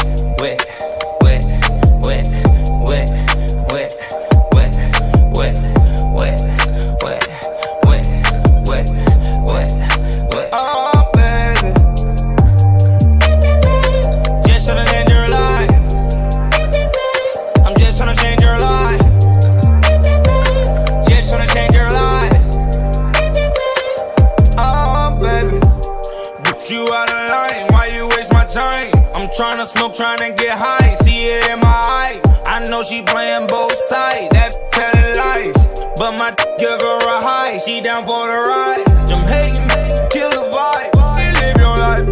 To 29.98 30.30
get 30.30 30.56
high. 30.56 30.94
See 31.02 31.26
it 31.26 31.48
in 31.48 31.58
my 31.58 31.66
eye. 31.66 32.20
I 32.46 32.64
know 32.70 32.84
she 32.84 33.02
playing 33.02 33.48
both 33.48 33.74
sides. 33.74 34.28
That 34.30 34.54
telling 34.70 35.16
lies. 35.16 35.58
But 35.98 36.12
my 36.12 36.30
give 36.56 36.80
her 36.80 36.98
a 36.98 37.20
high. 37.20 37.58
She 37.58 37.80
down 37.80 38.06
for 38.06 38.28
the 38.28 38.38
ride. 38.38 38.86
I'm 39.10 39.26
hating, 39.26 39.66
kill 40.10 40.30
the 40.30 40.46
vibe. 40.54 40.94
Live 41.40 41.58
your 41.58 41.76
life. 41.76 42.06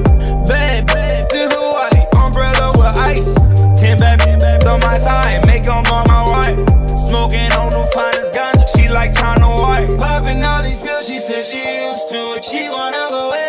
Bad, 0.49 0.87
bad, 0.88 1.31
this 1.31 1.53
Hawaii. 1.55 2.03
Umbrella 2.18 2.72
with 2.75 2.99
ice. 2.99 3.35
Ten 3.81 3.99
bad, 3.99 4.18
bad 4.18 4.66
on 4.66 4.81
my 4.81 4.99
side. 4.99 5.46
Make 5.46 5.62
them 5.62 5.87
on 5.87 6.09
my 6.09 6.22
wife. 6.27 6.59
Smoking 7.07 7.53
on 7.53 7.70
the 7.70 7.88
finest 7.94 8.33
ganja. 8.33 8.66
She 8.75 8.88
like 8.88 9.14
China 9.14 9.55
White. 9.62 9.96
Popping 9.96 10.42
all 10.42 10.61
these 10.64 10.81
pills. 10.81 11.07
She 11.07 11.20
said 11.20 11.44
she 11.44 11.62
used 11.62 12.09
to. 12.11 12.42
She 12.42 12.68
wanna 12.68 13.07
go 13.11 13.31
way 13.31 13.45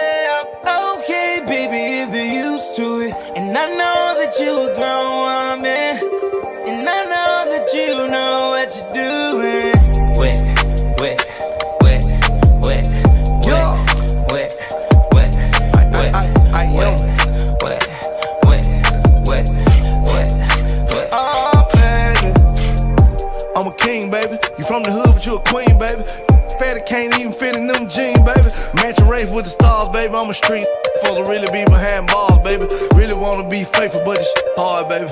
I'm 30.27 30.31
a 30.31 30.33
street 30.33 30.65
supposed 30.99 31.23
to 31.23 31.31
really 31.31 31.47
be 31.53 31.63
behind 31.71 32.07
bars, 32.07 32.39
baby. 32.43 32.67
Really 32.95 33.15
wanna 33.15 33.47
be 33.47 33.63
faithful, 33.63 34.03
but 34.03 34.17
it's 34.19 34.27
hard, 34.57 34.89
baby. 34.89 35.07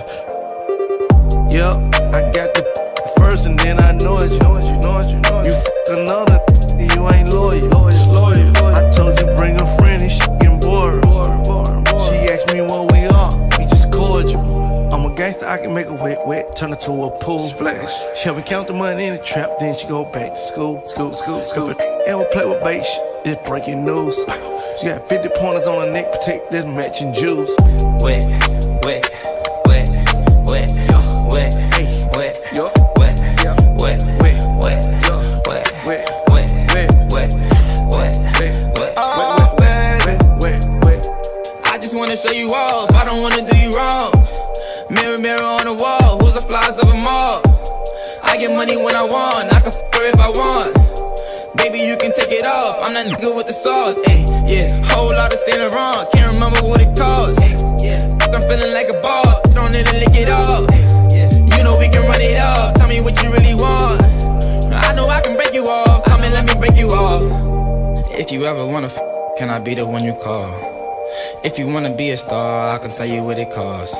Yep, 1.56 1.72
I 2.12 2.20
got 2.36 2.52
the 2.52 2.68
first 3.16 3.46
and 3.46 3.58
then 3.58 3.80
I 3.80 3.94
know 3.94 4.18
it. 4.20 4.30
You 4.30 4.40
know 4.40 4.58
it, 4.58 4.66
you 4.66 4.76
know 4.84 5.00
it, 5.00 5.08
you 5.08 5.20
know 5.24 5.40
it. 5.40 5.48
You 5.48 5.54
f 5.56 5.68
another, 5.96 6.44
you 6.76 7.08
ain't 7.16 7.32
loyal. 7.32 7.64
loyal, 7.72 8.12
loyal. 8.12 8.76
I 8.76 8.92
told 8.92 9.18
you 9.18 9.26
bring 9.38 9.56
a 9.56 9.78
friend 9.80 10.04
and 10.04 10.12
she 10.12 10.20
getting 10.44 10.60
bored. 10.60 11.00
She 12.04 12.16
asked 12.28 12.52
me 12.52 12.60
what 12.60 12.92
we 12.92 13.08
are, 13.08 13.32
we 13.56 13.72
just 13.72 13.94
cordial. 13.94 14.44
I'm 14.92 15.10
a 15.10 15.16
gangster, 15.16 15.48
I 15.48 15.60
can 15.60 15.74
make 15.74 15.88
a 15.88 15.94
wet, 15.94 16.28
wet, 16.28 16.58
turn 16.58 16.74
it 16.74 16.82
to 16.82 16.92
a 16.92 17.20
pool. 17.20 17.40
Splash. 17.40 18.20
She 18.20 18.26
help 18.26 18.36
me 18.36 18.44
count 18.44 18.68
the 18.68 18.74
money 18.74 19.06
in 19.06 19.16
the 19.16 19.24
trap, 19.24 19.60
then 19.62 19.78
she 19.78 19.88
go 19.88 20.04
back 20.12 20.32
to 20.32 20.38
school. 20.38 20.86
School, 20.90 21.14
school, 21.14 21.42
school. 21.42 21.70
If 21.70 21.80
ever 22.06 22.26
play 22.34 22.46
with 22.46 22.62
bait, 22.62 22.84
it's 23.24 23.48
breaking 23.48 23.86
news. 23.86 24.20
She 24.80 24.88
got 24.88 25.08
50 25.08 25.30
pointers 25.38 25.68
on 25.68 25.88
her 25.88 25.94
neck, 25.94 26.12
protect 26.12 26.52
this 26.52 26.66
matching 26.66 27.14
jewels. 27.14 27.50
Wet, 28.02 28.24
wet, 28.84 29.06
that 52.96 53.12
nigga 53.12 53.36
with 53.36 53.48
the 53.48 53.54
sauce. 53.54 54.00
Ayy, 54.08 54.24
yeah. 54.48 54.72
Whole 54.88 55.12
lot 55.12 55.34
of 55.34 55.40
Saint 55.40 55.60
Laurent. 55.60 56.10
Can't 56.12 56.32
remember 56.34 56.64
what 56.64 56.80
it 56.80 56.96
costs. 56.96 57.44
Yeah. 57.84 58.00
I'm 58.32 58.42
feeling 58.48 58.72
like 58.72 58.88
a 58.88 59.00
ball. 59.04 59.42
Don't 59.52 59.72
need 59.72 59.86
to 59.88 59.96
lick 60.00 60.16
it 60.16 60.30
off. 60.30 60.64
Yeah. 61.12 61.28
You 61.28 61.64
know 61.64 61.76
we 61.78 61.90
can 61.90 62.08
run 62.08 62.22
it 62.22 62.40
up. 62.40 62.76
Tell 62.76 62.88
me 62.88 63.02
what 63.02 63.22
you 63.22 63.32
really 63.32 63.54
want. 63.54 64.02
I 64.72 64.96
know 64.96 65.08
I 65.08 65.20
can 65.22 65.36
break 65.36 65.54
you 65.54 65.68
off. 65.68 66.06
Come 66.06 66.22
and 66.24 66.34
let 66.34 66.46
me 66.48 66.56
break 66.56 66.78
you 66.78 66.90
off. 66.92 67.24
If 68.12 68.32
you 68.32 68.46
ever 68.46 68.66
wanna 68.66 68.88
f, 68.88 68.98
can 69.38 69.50
I 69.50 69.60
be 69.60 69.76
the 69.76 69.86
one 69.86 70.06
you 70.06 70.14
call? 70.14 70.48
If 71.44 71.60
you 71.60 71.68
wanna 71.68 71.94
be 71.96 72.12
a 72.12 72.18
star, 72.18 72.76
I 72.76 72.78
can 72.78 72.92
tell 72.92 73.06
you 73.06 73.24
what 73.24 73.38
it 73.38 73.52
costs. 73.52 74.00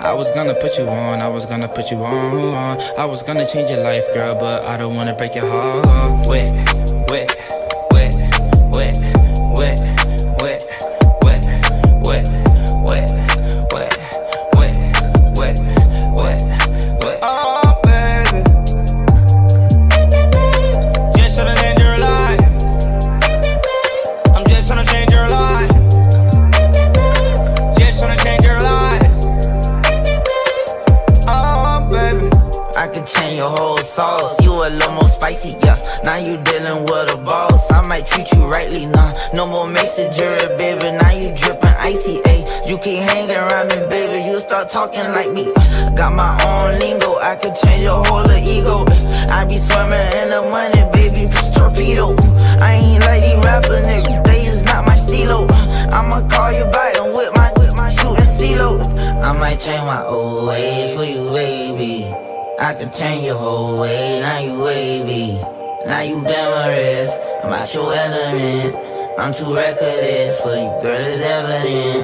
I 0.00 0.14
was 0.14 0.30
gonna 0.30 0.54
put 0.54 0.78
you 0.78 0.88
on, 0.88 1.20
I 1.20 1.28
was 1.28 1.44
gonna 1.46 1.68
put 1.68 1.90
you 1.90 1.98
on. 1.98 2.80
I 2.96 3.04
was 3.04 3.22
gonna 3.22 3.46
change 3.46 3.70
your 3.70 3.82
life, 3.82 4.06
girl, 4.14 4.34
but 4.34 4.64
I 4.64 4.78
don't 4.78 4.94
wanna 4.94 5.14
break 5.14 5.34
your 5.34 5.46
heart. 5.46 6.26
Wet, 6.26 6.48
wet, 7.10 7.53
talking 44.74 45.06
like 45.14 45.30
me. 45.30 45.44
Got 45.94 46.18
my 46.18 46.34
own 46.42 46.80
lingo. 46.80 47.14
I 47.22 47.36
could 47.36 47.54
change 47.54 47.86
your 47.86 48.02
whole 48.10 48.26
ego. 48.34 48.82
I 49.30 49.46
be 49.46 49.56
swimming 49.56 50.08
in 50.18 50.34
the 50.34 50.42
money, 50.50 50.82
baby. 50.90 51.30
Torpedo. 51.54 52.18
I 52.58 52.82
ain't 52.82 53.06
like 53.06 53.22
these 53.22 53.38
rappers, 53.46 53.86
nigga. 53.86 54.26
They 54.26 54.42
is 54.42 54.64
not 54.64 54.84
my 54.84 54.96
stilo. 54.96 55.46
I'ma 55.94 56.26
call 56.26 56.50
you 56.50 56.66
back 56.74 56.96
and 56.98 57.14
whip 57.14 57.30
my, 57.36 57.52
whip 57.54 57.70
my 57.76 57.88
shooting 57.88 58.26
CeeLo. 58.26 58.82
I 59.22 59.30
might 59.38 59.60
change 59.60 59.84
my 59.86 60.02
old 60.02 60.48
ways 60.48 60.96
for 60.96 61.04
you, 61.04 61.30
baby. 61.30 62.10
I 62.58 62.74
can 62.74 62.90
change 62.92 63.26
your 63.26 63.38
whole 63.38 63.80
way, 63.80 64.18
now 64.20 64.40
you 64.40 64.58
wavy. 64.60 65.38
Now 65.86 66.00
you 66.00 66.18
glamorous, 66.18 67.12
I'm 67.44 67.52
out 67.52 67.72
your 67.72 67.94
element. 67.94 68.74
I'm 69.20 69.32
too 69.32 69.54
reckless 69.54 70.40
for 70.40 70.50
you, 70.50 70.70
girl, 70.82 70.98
it's 70.98 71.22
evident. 71.22 72.03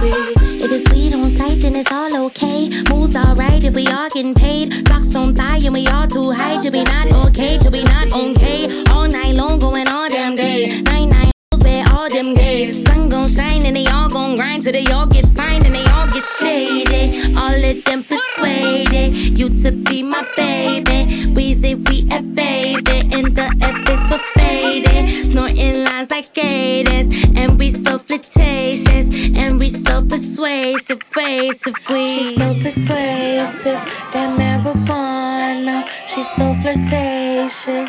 If 0.00 0.70
it's 0.70 0.88
weed 0.92 1.14
on 1.14 1.30
sight, 1.30 1.60
then 1.60 1.76
it's 1.76 1.90
all 1.90 2.26
okay. 2.26 2.70
Moves 2.88 3.16
alright 3.16 3.62
if 3.64 3.74
we 3.74 3.86
all 3.88 4.08
getting 4.10 4.34
paid. 4.34 4.72
Socks 4.86 5.14
on 5.14 5.34
thigh 5.34 5.58
and 5.58 5.74
we 5.74 5.86
all 5.88 6.06
too 6.06 6.30
high 6.30 6.60
to 6.62 6.70
be 6.70 6.84
not 6.84 7.12
okay, 7.26 7.58
to 7.58 7.70
be 7.70 7.82
not 7.82 8.12
okay. 8.12 8.82
All 8.90 9.08
night 9.08 9.34
long 9.34 9.58
going 9.58 9.88
all 9.88 10.08
damn 10.08 10.36
day. 10.36 10.80
Nine 10.82 11.08
nine 11.10 11.32
all 12.08 12.08
them 12.08 12.34
days. 12.34 12.84
Sun 12.84 13.08
gon' 13.08 13.28
shine 13.28 13.64
and 13.66 13.76
they 13.76 13.86
all 13.86 14.08
gon' 14.08 14.36
grind 14.36 14.62
till 14.62 14.72
they 14.72 14.86
all 14.86 15.06
get 15.06 15.26
fined 15.26 15.64
and 15.66 15.74
they 15.74 15.84
all 15.86 16.06
get 16.06 16.22
shaded. 16.22 17.36
All 17.36 17.52
of 17.52 17.84
them 17.84 18.04
persuaded 18.04 19.14
you 19.38 19.48
to 19.62 19.72
be 19.72 20.02
my 20.02 20.26
baby. 20.36 20.98
Weezy, 21.34 21.72
we 21.88 22.06
a 22.10 22.22
baby, 22.22 22.98
and 23.16 23.36
the 23.36 23.48
F 23.60 23.88
is 23.94 24.02
for 24.08 24.20
faded. 24.34 25.30
Snorting 25.30 25.77
flirtatious 28.08 29.36
and 29.36 29.58
we 29.60 29.68
so 29.68 30.02
persuasive, 30.02 30.98
persuasive. 31.10 31.74
We 31.90 32.04
she's 32.04 32.36
so 32.36 32.54
persuasive, 32.54 33.80
that 34.12 34.30
marijuana. 34.38 35.86
She's 36.06 36.28
so 36.30 36.54
flirtatious. 36.54 37.88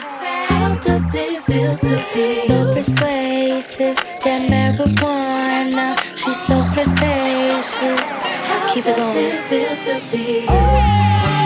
How 0.50 0.76
does 0.82 1.16
it 1.16 1.42
feel 1.44 1.78
to 1.78 2.06
be 2.14 2.36
so 2.48 2.74
persuasive? 2.74 3.96
That 4.24 4.42
marijuana. 4.52 5.98
She's 6.18 6.40
so 6.48 6.64
flirtatious. 6.74 8.26
How 8.48 8.74
Keep 8.74 8.84
does 8.84 8.98
it 8.98 8.98
going. 8.98 9.26
It 9.26 9.40
feel 9.50 9.76
to 9.88 10.12
be 10.12 10.46
oh. 10.50 11.39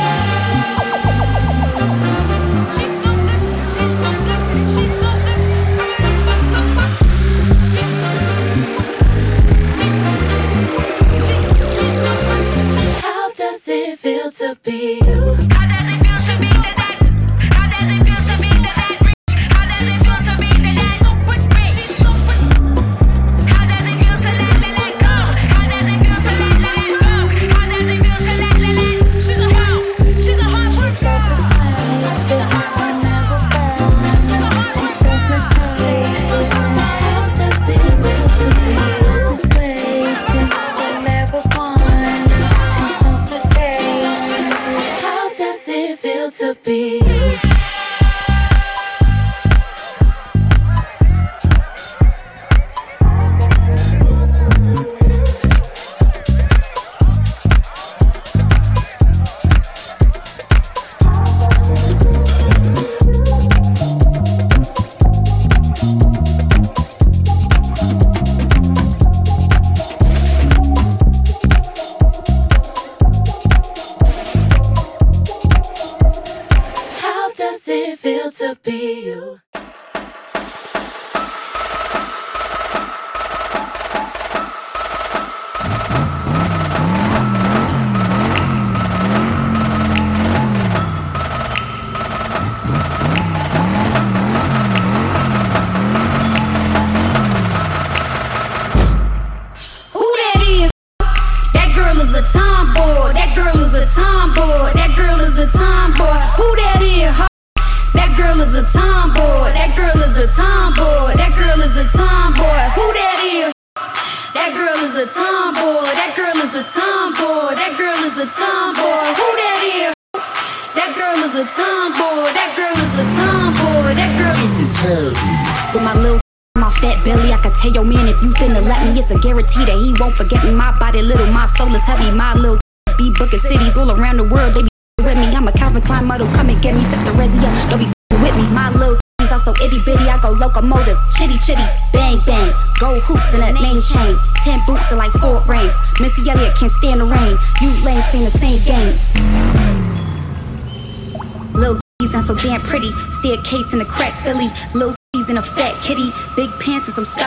does 13.43 13.67
it 13.67 13.99
feel 13.99 14.32
to 14.32 14.58
be 14.63 15.01
you? 15.06 15.83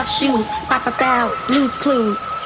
shoes, 0.07 0.45
pop 0.67 0.87
about, 0.87 1.33
Lose 1.49 1.75
clues. 1.75 2.36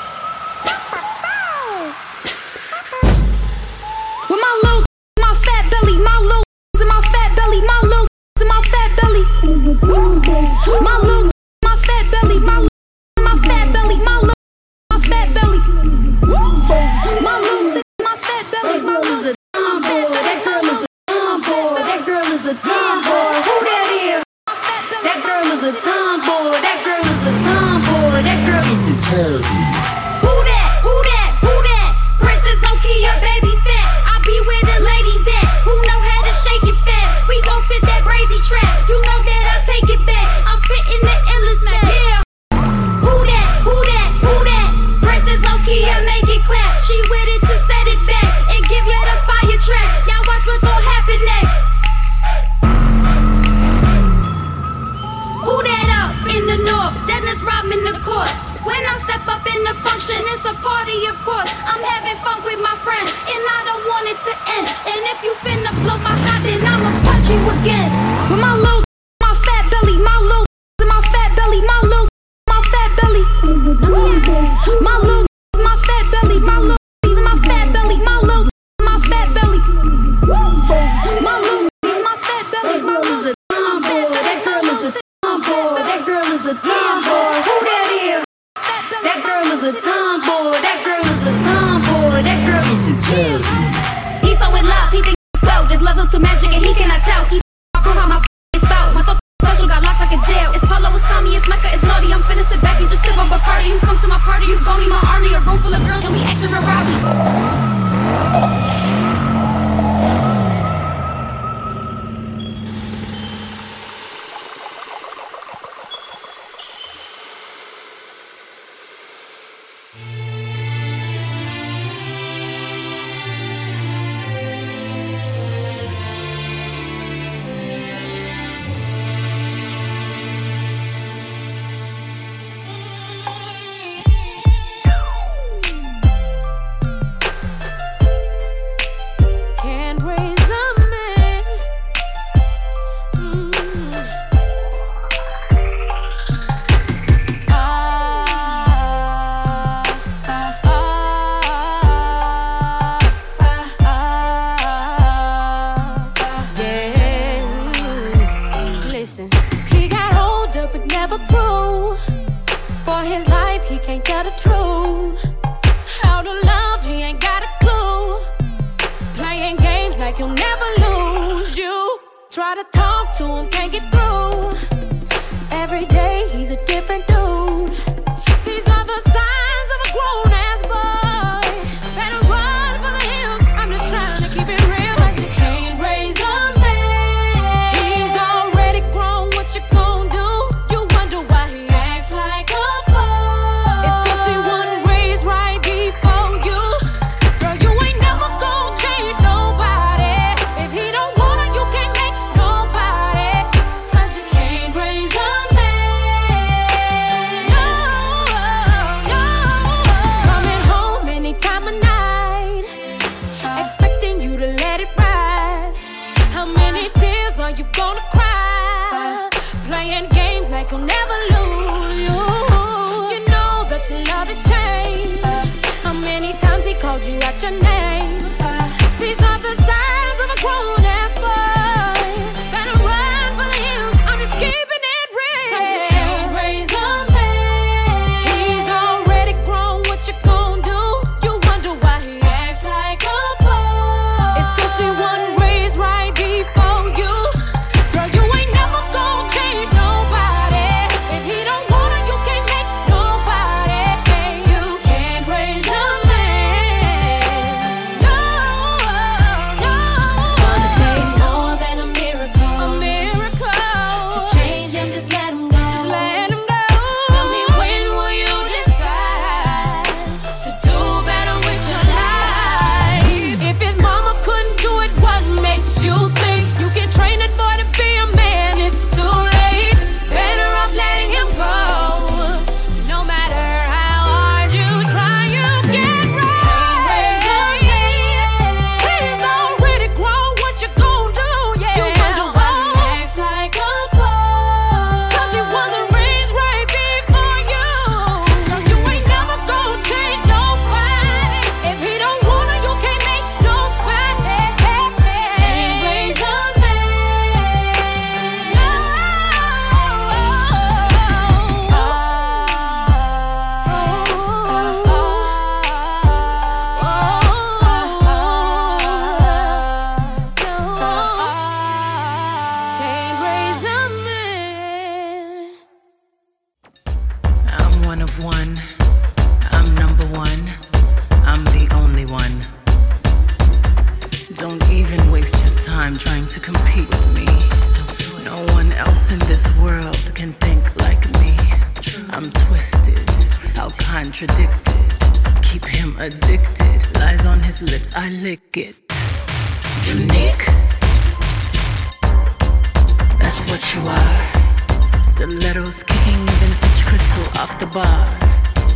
what 353.61 353.75
you 353.75 353.81
are. 353.87 355.03
Stilettos 355.03 355.83
kicking 355.83 356.25
vintage 356.39 356.85
crystal 356.85 357.23
off 357.39 357.59
the 357.59 357.67
bar. 357.67 358.19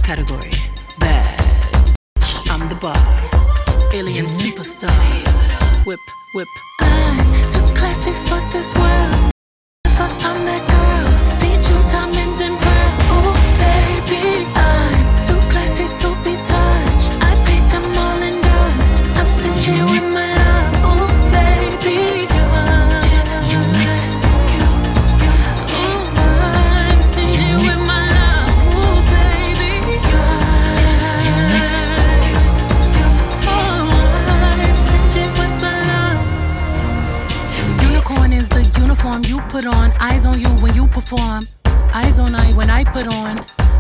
Category 0.04 0.52
bad. 1.00 1.98
I'm 2.50 2.70
the 2.70 2.76
bar. 2.76 2.96
Alien 3.94 4.26
mm-hmm. 4.26 4.42
superstar. 4.42 5.86
Whip, 5.86 6.00
whip. 6.36 6.48
I'm 6.82 7.34
too 7.50 7.66
classy 7.74 8.12
for 8.28 8.40
this 8.54 8.74
world. 8.76 9.32
I'm 10.28 10.40
that 10.50 10.64
girl. 10.74 11.08
Beat 11.40 11.64
you, 11.70 11.78
time 11.90 12.25
put 39.56 39.66
on. 39.68 39.94
Eyes 40.02 40.26
on 40.26 40.38
you 40.38 40.50
when 40.62 40.74
you 40.76 40.86
perform. 40.88 41.48
Eyes 41.94 42.20
on 42.20 42.36
I 42.36 42.52
when 42.60 42.70
I 42.70 42.84
put 42.84 43.08
on. 43.08 43.36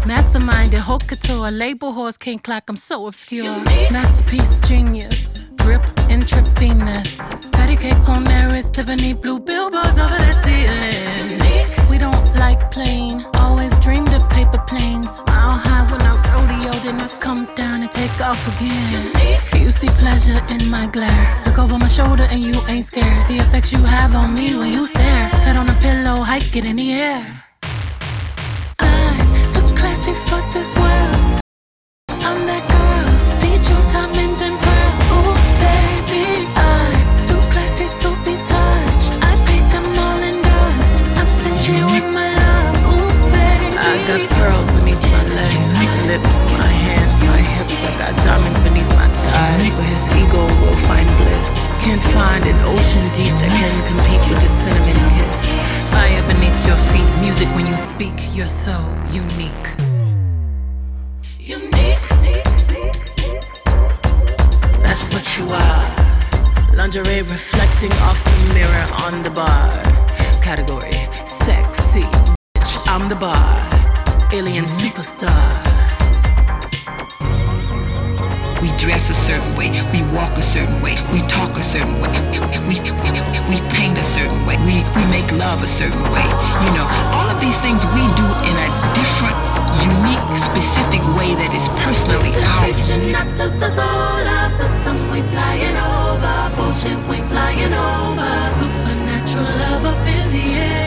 Mastermind 0.07 0.73
and 0.73 0.81
haute 0.81 1.05
couture. 1.05 1.51
Label 1.51 1.91
horse 1.91 2.17
king 2.17 2.39
clock. 2.39 2.63
I'm 2.69 2.77
so 2.77 3.07
obscure. 3.07 3.57
Masterpiece 3.91 4.55
genius. 4.69 5.49
Drip 5.55 5.83
intravenous. 6.09 7.33
Patty 7.51 7.75
cake 7.75 8.07
on 8.07 8.23
there 8.23 8.55
is 8.55 8.69
Tiffany 8.69 9.13
blue 9.13 9.39
billboards 9.41 9.99
over 9.99 10.19
the 10.29 10.35
ceiling. 10.43 11.89
We 11.89 11.97
don't 11.97 12.27
like 12.37 12.71
plain. 12.71 13.25
Always 13.33 13.77
dreamed 13.79 14.04
of 14.04 14.04
paper 14.35 14.61
planes. 14.67 15.23
Mile 15.27 15.57
high 15.65 15.85
when 15.89 16.01
I 16.11 16.13
rodeo, 16.31 16.73
then 16.83 16.99
I 16.99 17.07
come 17.25 17.47
down 17.55 17.81
and 17.83 17.91
take 17.91 18.19
off 18.19 18.41
again. 18.53 19.03
You 19.63 19.71
see 19.71 19.87
pleasure 20.03 20.41
in 20.53 20.69
my 20.69 20.85
glare. 20.87 21.25
Look 21.45 21.57
over 21.57 21.77
my 21.79 21.87
shoulder 21.87 22.27
and 22.29 22.41
you 22.41 22.55
ain't 22.67 22.83
scared. 22.83 23.27
The 23.29 23.37
effects 23.43 23.71
you 23.71 23.79
have 23.79 24.13
on 24.13 24.35
me 24.35 24.47
when 24.59 24.71
you 24.71 24.85
stare. 24.85 25.29
Head 25.45 25.55
on 25.55 25.69
a 25.69 25.77
pillow, 25.85 26.17
hike 26.31 26.55
it 26.55 26.65
in 26.65 26.75
the 26.75 26.91
air. 26.91 27.23
I'm 28.79 29.29
too 29.53 29.67
classy 29.79 30.13
for 30.27 30.41
this 30.53 30.69
world. 30.75 31.14
Got 47.97 48.15
diamonds 48.23 48.59
beneath 48.59 48.87
my 48.89 49.07
thighs, 49.25 49.73
where 49.73 49.87
his 49.87 50.09
ego 50.15 50.43
will 50.61 50.79
find 50.87 51.07
bliss. 51.17 51.67
Can't 51.83 52.03
find 52.15 52.43
an 52.45 52.59
ocean 52.67 53.03
deep 53.13 53.33
that 53.41 53.51
can 53.51 53.75
compete 53.87 54.23
with 54.29 54.43
a 54.43 54.47
cinnamon 54.47 54.99
kiss. 55.15 55.53
Fire 55.91 56.21
beneath 56.27 56.59
your 56.65 56.79
feet, 56.91 57.07
music 57.21 57.47
when 57.55 57.67
you 57.67 57.77
speak. 57.77 58.15
You're 58.35 58.47
so 58.47 58.75
unique. 59.11 59.67
Unique. 61.39 62.05
That's 64.83 65.05
what 65.13 65.25
you 65.37 65.45
are. 65.49 65.85
Lingerie 66.75 67.21
reflecting 67.21 67.93
off 68.03 68.23
the 68.23 68.53
mirror 68.53 68.87
on 69.03 69.23
the 69.23 69.29
bar. 69.29 69.81
Category 70.41 70.91
sexy. 71.25 72.05
Bitch, 72.57 72.77
I'm 72.87 73.07
the 73.09 73.15
bar. 73.15 73.69
Alien 74.33 74.65
superstar. 74.65 75.64
We 78.65 78.75
dress 78.77 79.11
a 79.11 79.13
certain 79.13 79.55
way, 79.55 79.69
we 79.93 80.01
walk 80.09 80.33
a 80.39 80.41
certain 80.41 80.81
way, 80.81 80.97
we 81.13 81.21
talk 81.29 81.53
a 81.55 81.61
certain 81.61 82.01
way, 82.01 82.09
we, 82.33 82.41
we 82.81 83.57
paint 83.69 83.95
a 83.95 84.03
certain 84.17 84.41
way, 84.47 84.57
we, 84.65 84.81
we 84.97 85.05
make 85.13 85.31
love 85.33 85.61
a 85.61 85.67
certain 85.67 86.01
way. 86.09 86.25
You 86.65 86.73
know, 86.73 86.89
all 87.13 87.29
of 87.29 87.39
these 87.39 87.53
things 87.61 87.85
we 87.93 88.01
do 88.17 88.25
in 88.49 88.55
a 88.57 88.69
different, 88.97 89.37
unique, 89.85 90.25
specific 90.41 91.05
way 91.13 91.37
that 91.37 91.53
is 91.53 91.67
personally 91.85 92.33
ours. 92.41 92.73
reaching 92.73 93.13
out 93.13 93.29
to 93.37 93.53
the 93.53 93.69
solar 93.69 94.49
system. 94.57 94.97
We 95.13 95.21
flying 95.29 95.77
over. 95.77 96.55
Bullshit, 96.57 96.97
we 97.05 97.21
flying 97.29 97.69
over. 97.69 98.33
Supernatural 98.57 99.45
love 99.61 99.85
up 99.93 100.07
in 100.09 100.25
the 100.33 100.45
air. 100.57 100.84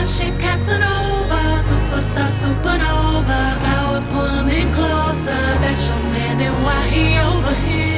My 0.00 0.06
shit, 0.06 0.34
Casanova. 0.40 1.40
Superstar, 1.68 2.30
supernova. 2.40 3.40
Power 3.66 4.02
pull 4.10 4.28
him 4.38 4.48
in 4.48 4.72
closer. 4.72 5.42
That's 5.60 5.88
your 5.88 6.02
man, 6.12 6.38
then 6.38 6.54
why 6.64 6.80
he 6.88 7.18
over 7.18 7.54
Everybody 7.54 7.89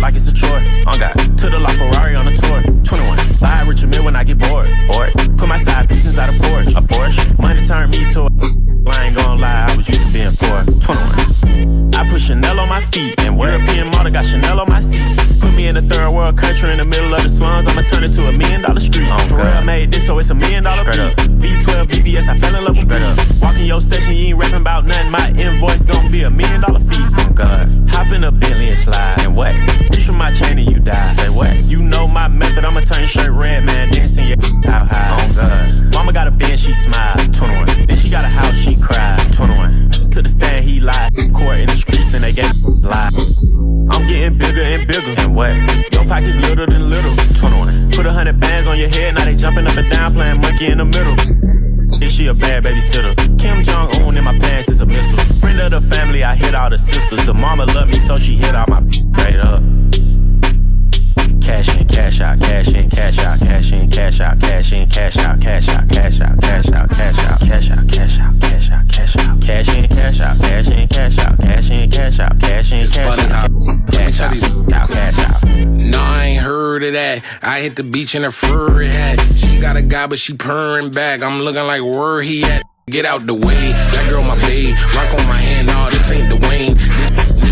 Like 0.00 0.14
it's 0.14 0.26
a 0.28 0.32
chore. 0.32 0.62
On 0.86 0.98
God. 0.98 1.14
To 1.38 1.48
the 1.50 1.58
La 1.58 1.70
Ferrari 1.70 2.14
on 2.14 2.28
a 2.28 2.36
tour. 2.36 2.62
21. 2.62 3.18
Buy 3.40 3.64
Richard 3.66 3.90
Mille 3.90 4.04
when 4.04 4.16
I 4.16 4.24
get 4.24 4.38
bored. 4.38 4.65
Middle 17.56 17.68
of 17.68 17.74
the 17.76 17.86
slums. 17.86 17.88
I'ma 17.88 17.88
turn 17.88 18.04
it 18.04 18.14
to 18.14 18.28
a 18.28 18.32
million 18.32 18.62
dollar 18.62 18.80
street. 18.80 19.06
Oh, 19.10 19.18
For 19.28 19.36
real, 19.36 19.46
I 19.46 19.62
made 19.62 19.92
this, 19.92 20.06
so 20.06 20.18
it's 20.18 20.30
a 20.30 20.34
million 20.34 20.64
dollar 20.64 20.84
beat. 20.84 21.16
V12 21.40 21.86
BBS, 21.86 22.28
I 22.28 22.38
fell 22.38 22.54
in 22.54 22.64
love 22.64 22.76
with 22.76 22.88
beat. 22.88 23.42
Walk 23.42 23.56
in 23.56 23.66
your 23.66 23.80
session, 23.80 24.14
you 24.14 24.28
ain't 24.28 24.38
rapping 24.38 24.60
about 24.60 24.84
nothing. 24.84 25.10
My 25.10 25.30
invoice 25.30 25.84
gon' 25.84 26.10
be 26.10 26.22
a 26.22 26.30
million 26.30 26.60
dollar 26.60 26.80
fee. 26.80 27.04
Oh 27.18 27.32
God. 27.34 27.68
Hop 27.90 28.12
in 28.12 28.24
a 28.24 28.32
Bentley 28.32 28.68
and 28.68 28.78
slide. 28.78 29.20
And 29.20 29.36
what? 29.36 29.54
Reach 29.90 30.04
for 30.04 30.12
my 30.12 30.32
chain 30.32 30.58
and 30.58 30.70
you 30.70 30.80
die. 30.80 31.12
Say 31.12 31.28
what? 31.30 31.54
You 31.64 31.82
know 31.82 32.06
my 32.06 32.28
method, 32.28 32.64
I'ma 32.64 32.80
turn 32.80 33.00
your 33.00 33.08
shirt 33.08 33.30
red, 33.30 33.64
man. 33.64 33.92
Dancing 33.92 34.26
your 34.26 34.36
top 34.62 34.88
high. 34.88 35.16
Oh 35.20 35.34
God. 35.34 35.92
Mama 35.92 36.12
got 36.12 36.28
a 36.28 36.30
bed, 36.30 36.58
she 36.58 36.72
smile. 36.72 37.16
21. 37.32 37.86
Then 37.86 37.96
she 37.96 38.10
got 38.10 38.24
a 38.24 38.28
house, 38.28 38.54
she 38.54 38.76
cried. 38.80 39.32
21. 39.32 39.90
To 40.10 40.22
the 40.22 40.28
stand, 40.28 40.64
he 40.64 40.80
lied. 40.80 41.12
Court 41.32 41.58
in 41.58 41.66
the 41.66 41.76
streets 41.76 42.14
and 42.14 42.24
they 42.24 42.32
gave 42.32 42.52
lie. 42.82 43.10
I'm 43.90 44.06
getting 44.06 44.38
bigger 44.38 44.62
and 44.62 44.86
bigger. 44.86 45.14
And 45.20 45.34
what? 45.34 45.95
Pockets 46.08 46.36
little 46.36 46.66
than 46.66 46.88
little. 46.88 47.14
21. 47.40 47.90
Put 47.90 48.06
a 48.06 48.12
hundred 48.12 48.38
bands 48.38 48.66
on 48.68 48.78
your 48.78 48.88
head, 48.88 49.14
now 49.14 49.24
they 49.24 49.34
jumping 49.34 49.66
up 49.66 49.76
and 49.76 49.90
down, 49.90 50.14
playing 50.14 50.40
monkey 50.40 50.66
in 50.66 50.78
the 50.78 50.84
middle. 50.84 51.14
Is 52.02 52.12
she 52.12 52.26
a 52.28 52.34
bad 52.34 52.64
babysitter? 52.64 53.14
Kim 53.38 53.62
Jong 53.62 53.92
Un 54.02 54.16
in 54.16 54.24
my 54.24 54.38
pants 54.38 54.68
is 54.68 54.80
a 54.80 54.86
missile. 54.86 55.24
Friend 55.40 55.60
of 55.60 55.70
the 55.70 55.80
family, 55.80 56.22
I 56.22 56.34
hit 56.36 56.54
all 56.54 56.70
the 56.70 56.78
sisters. 56.78 57.26
The 57.26 57.34
mama 57.34 57.66
loved 57.66 57.92
me, 57.92 57.98
so 58.00 58.18
she 58.18 58.34
hit 58.34 58.54
all 58.54 58.66
my 58.68 58.88
straight 58.90 59.36
up. 59.36 59.75
Cash 61.96 62.20
out, 62.20 62.38
cash 62.40 62.68
in, 62.74 62.90
cash 62.90 63.18
out, 63.20 63.38
cash 63.38 63.72
in, 63.72 63.90
cash 63.90 64.20
out, 64.20 64.38
cash 64.38 64.72
in, 64.72 64.86
cash 64.86 65.16
out, 65.16 65.40
cash 65.40 65.68
out, 65.70 65.88
cash 65.88 66.20
out, 66.20 66.40
cash 66.40 66.70
out, 66.70 66.90
cash 66.90 67.18
out, 67.18 67.40
cash 67.40 67.70
out, 67.70 67.88
cash 67.88 68.20
out, 68.20 68.38
cash 68.38 68.70
out, 68.70 68.88
cash 68.90 69.16
out, 69.16 69.40
cash 69.40 69.68
in, 69.68 69.88
cash 69.88 70.20
out, 70.20 70.38
cash 70.38 70.68
in, 70.68 70.88
cash 70.88 71.18
out, 71.18 71.40
cash 71.40 71.70
in, 71.70 71.90
cash 71.90 72.20
out, 72.20 72.38
cash 72.38 72.72
in, 72.72 72.86
cash 72.86 73.30
out, 73.30 73.50
cash 73.90 74.20
out, 74.20 74.88
cash 74.90 75.18
out. 75.18 75.44
No, 75.66 75.98
I 75.98 76.24
ain't 76.26 76.42
heard 76.42 76.82
of 76.82 76.92
that. 76.92 77.24
I 77.40 77.60
hit 77.60 77.76
the 77.76 77.82
beach 77.82 78.14
in 78.14 78.26
a 78.26 78.30
furry 78.30 78.88
hat. 78.88 79.18
She 79.34 79.58
got 79.58 79.76
a 79.76 79.82
guy, 79.82 80.06
but 80.06 80.18
she 80.18 80.34
purring 80.34 80.90
back. 80.90 81.22
I'm 81.22 81.40
looking 81.40 81.62
like 81.62 81.80
where 81.80 82.20
he 82.20 82.44
at. 82.44 82.62
Get 82.88 83.04
out 83.04 83.26
the 83.26 83.34
way. 83.34 83.72
That 83.72 84.06
girl 84.08 84.22
my 84.22 84.38
babe. 84.42 84.76
Rock 84.94 85.10
on 85.18 85.26
my 85.26 85.38
hand. 85.38 85.66
Nah, 85.66 85.90
this 85.90 86.08
ain't 86.12 86.30
Dwayne. 86.30 86.78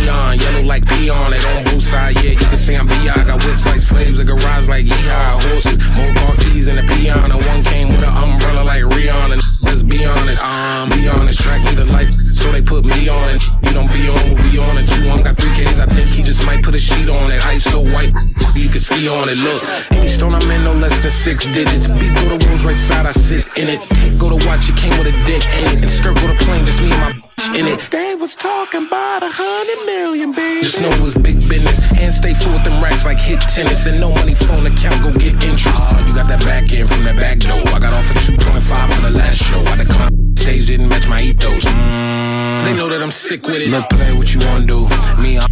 Neon, 0.05 0.38
yellow 0.38 0.62
like 0.62 0.86
peon. 0.88 1.32
It 1.32 1.44
on 1.46 1.64
both 1.64 1.82
sides. 1.82 2.22
Yeah, 2.22 2.32
you 2.32 2.36
can 2.36 2.59
say 2.59 2.76
I'm 2.76 2.86
B.I. 2.86 3.24
Got 3.24 3.44
whips 3.44 3.66
like 3.66 3.80
slaves. 3.80 4.18
A 4.18 4.24
garage 4.24 4.68
like 4.68 4.84
yeehaw. 4.84 5.42
Horses, 5.48 5.78
more 5.92 6.12
car 6.14 6.36
keys 6.36 6.66
in 6.66 6.76
the 6.76 6.82
peon. 6.82 7.30
And 7.30 7.40
one 7.40 7.62
came 7.64 7.88
with 7.88 8.05
an 8.05 8.12
umbrella 8.12 8.64
like 8.64 8.82
Rihanna. 8.82 9.40
Let's 9.62 9.82
be 9.82 10.05
honest. 10.05 10.42
Um, 10.44 10.90
be 10.90 11.09
honest. 11.09 11.40
Track 11.40 11.61
life. 11.90 12.11
So 12.32 12.52
they 12.52 12.62
put 12.62 12.84
me 12.84 13.09
on 13.09 13.30
it. 13.30 13.42
You 13.62 13.72
don't 13.72 13.90
be 13.92 14.09
on 14.09 14.20
what 14.30 14.42
we 14.44 14.59
on 14.59 14.76
it. 14.76 14.86
Two, 14.88 15.09
I'm 15.09 15.22
got 15.22 15.36
three 15.36 15.52
Ks. 15.57 15.78
I 15.78 15.86
think 15.86 16.09
he 16.09 16.22
just 16.22 16.44
might 16.44 16.62
put 16.62 16.74
a 16.74 16.78
sheet 16.78 17.09
on 17.09 17.30
it. 17.32 17.44
Ice 17.46 17.64
so 17.64 17.80
white, 17.80 18.12
you 18.55 18.68
can 18.68 18.80
ski 18.80 19.09
on 19.09 19.28
it. 19.28 19.38
Look, 19.38 19.62
any 19.92 20.09
stone 20.09 20.34
I'm 20.34 20.50
in, 20.50 20.64
no 20.64 20.72
less 20.74 21.00
than 21.02 21.11
six 21.11 21.46
digits. 21.46 21.88
Beat 21.90 22.14
go 22.14 22.36
the 22.36 22.46
Rolls 22.46 22.64
right 22.64 22.76
side, 22.76 23.07
I 23.07 23.12
sit 23.12 23.46
in 23.57 23.68
it. 23.68 23.80
Go 24.18 24.28
to 24.28 24.46
watch, 24.46 24.68
it 24.68 24.76
came 24.76 24.96
with 24.98 25.09
a 25.09 25.16
dick 25.24 25.44
in 25.61 25.78
it. 25.78 25.82
And 25.82 25.90
skirt 25.90 26.16
go 26.16 26.26
to 26.26 26.44
plane, 26.44 26.66
just 26.66 26.82
me 26.82 26.92
and 26.92 27.00
my 27.00 27.24
bitch 27.45 27.59
in 27.59 27.66
it. 27.66 27.80
They 27.90 28.14
was 28.14 28.34
talking 28.34 28.86
about 28.86 29.22
a 29.22 29.30
hundred 29.30 29.86
million, 29.86 30.32
baby. 30.32 30.62
Just 30.62 30.80
know 30.80 30.90
it 30.90 31.01
was 31.01 31.14
big 31.14 31.40
business. 31.40 31.80
And 31.99 32.12
stay 32.12 32.34
full 32.34 32.53
with 32.53 32.64
them 32.64 32.82
racks 32.82 33.05
like 33.05 33.18
hit 33.18 33.40
tennis. 33.40 33.86
And 33.86 34.01
no 34.01 34.11
money 34.12 34.34
phone 34.34 34.66
account, 34.66 35.03
go 35.03 35.12
get 35.12 35.34
interest. 35.45 35.76
Oh, 35.76 36.05
you 36.07 36.14
got 36.14 36.28
that 36.28 36.40
back 36.40 36.72
end 36.72 36.88
from 36.88 37.05
that 37.05 37.16
back 37.16 37.38
door. 37.38 37.61
I 37.74 37.78
got 37.78 37.92
off 37.92 38.11
at 38.11 38.16
2.5 38.16 38.95
for 38.95 39.03
the 39.03 39.11
last 39.11 39.42
show. 39.42 39.59
I 39.59 39.76
declined. 39.76 40.38
Stage 40.38 40.66
didn't 40.66 40.88
match 40.88 41.09
my 41.09 41.22
ethos. 41.22 41.64
Mm, 41.64 42.64
they 42.64 42.74
know 42.76 42.88
that 42.88 43.01
I'm 43.03 43.11
sick 43.11 43.47
with 43.47 43.62
it. 43.62 43.70
Look, 43.70 43.88
play 43.88 44.12
what 44.12 44.34
you 44.34 44.40
wanna 44.40 44.66
do. 44.66 44.88
Me, 45.22 45.38
I'm 45.38 45.49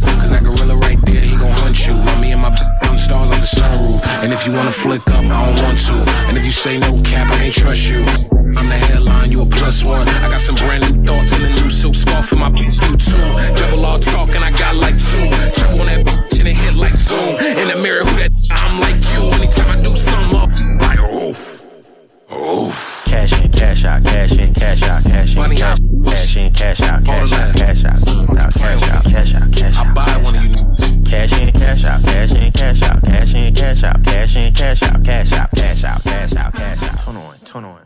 Cause 0.00 0.30
that 0.30 0.42
gorilla 0.42 0.76
right 0.76 0.98
there, 1.04 1.19
he 1.74 1.90
you. 1.90 1.94
Me 2.20 2.32
and 2.32 2.40
my 2.40 2.48
on 2.88 2.98
stars 2.98 3.30
off 3.30 3.40
the 3.40 3.46
sunroof. 3.46 4.22
And 4.22 4.32
if 4.32 4.46
you 4.46 4.52
wanna 4.52 4.72
flick 4.72 5.06
up, 5.08 5.24
I 5.24 5.46
don't 5.46 5.62
want 5.62 5.78
to. 5.78 5.94
And 6.28 6.36
if 6.36 6.44
you 6.44 6.52
say 6.52 6.78
no 6.78 7.00
cap, 7.02 7.30
I 7.30 7.38
can't 7.38 7.54
trust 7.54 7.88
you. 7.90 8.00
I'm 8.00 8.54
the 8.54 8.78
headline, 8.88 9.30
you 9.30 9.42
a 9.42 9.46
plus 9.46 9.84
one. 9.84 10.08
I 10.08 10.28
got 10.28 10.40
some 10.40 10.56
brand 10.56 10.82
new 10.82 11.04
thoughts 11.04 11.32
and 11.32 11.44
a 11.44 11.50
new 11.62 11.70
silk 11.70 11.94
scarf 11.94 12.32
in 12.32 12.38
my 12.38 12.48
you 12.48 12.70
too. 12.70 13.28
Double 13.56 13.84
all 13.84 13.98
talk 13.98 14.30
and 14.30 14.44
I 14.44 14.50
got 14.50 14.76
like 14.76 14.98
two. 14.98 15.28
Trap 15.54 15.80
on 15.80 15.86
that 15.86 16.04
bitch 16.04 16.40
and 16.40 16.48
it 16.48 16.56
hit 16.56 16.74
like 16.74 16.94
zoom. 16.94 17.36
In 17.38 17.68
the 17.68 17.76
mirror, 17.82 18.04
who 18.04 18.16
that? 18.16 18.30
I'm 18.50 18.80
like 18.80 19.00
you. 19.14 19.30
Anytime 19.30 19.78
I 19.78 19.82
do 19.82 19.94
something 19.96 20.36
up, 20.36 20.50
like 20.80 20.98
oof, 20.98 21.62
oof. 22.32 23.04
Cash 23.06 23.40
in, 23.42 23.50
cash 23.52 23.84
out, 23.84 24.04
cash 24.04 24.32
in, 24.32 24.54
cash 24.54 24.82
out, 24.82 25.02
cash 25.04 25.36
in, 25.36 25.56
cash, 25.56 25.78
cash 26.04 26.36
in, 26.36 26.52
cash 26.52 26.80
out, 26.82 27.04
cash 27.04 27.32
out, 27.32 27.54
cash 27.54 27.84
out, 27.84 28.02
cash 28.04 28.36
out, 28.36 28.54
cash 28.54 28.82
out, 28.82 29.04
cash 29.04 29.34
out, 29.34 29.52
cash 29.52 29.76
out. 29.76 29.86
I 29.86 29.94
buy 29.94 30.22
one 30.22 30.36
of 30.36 30.44
you. 30.44 30.89
Cash 31.10 31.32
in, 31.32 31.50
cash 31.50 31.84
out, 31.86 32.00
cash 32.04 32.30
in, 32.30 32.52
cash 32.52 32.82
out, 32.82 33.02
cash 33.02 33.34
in, 33.34 33.52
cash 33.52 33.82
out, 33.82 34.04
cash 34.04 34.36
in, 34.36 34.54
cash 34.54 34.82
out, 34.84 35.04
cash 35.04 35.32
out, 35.32 35.50
cash 35.50 35.84
out, 35.84 36.02
cash 36.04 36.34
out, 36.36 36.54
cash 36.54 36.82
out. 36.84 36.98
Turn 37.04 37.16
on, 37.16 37.34
turn 37.44 37.64
on. 37.64 37.80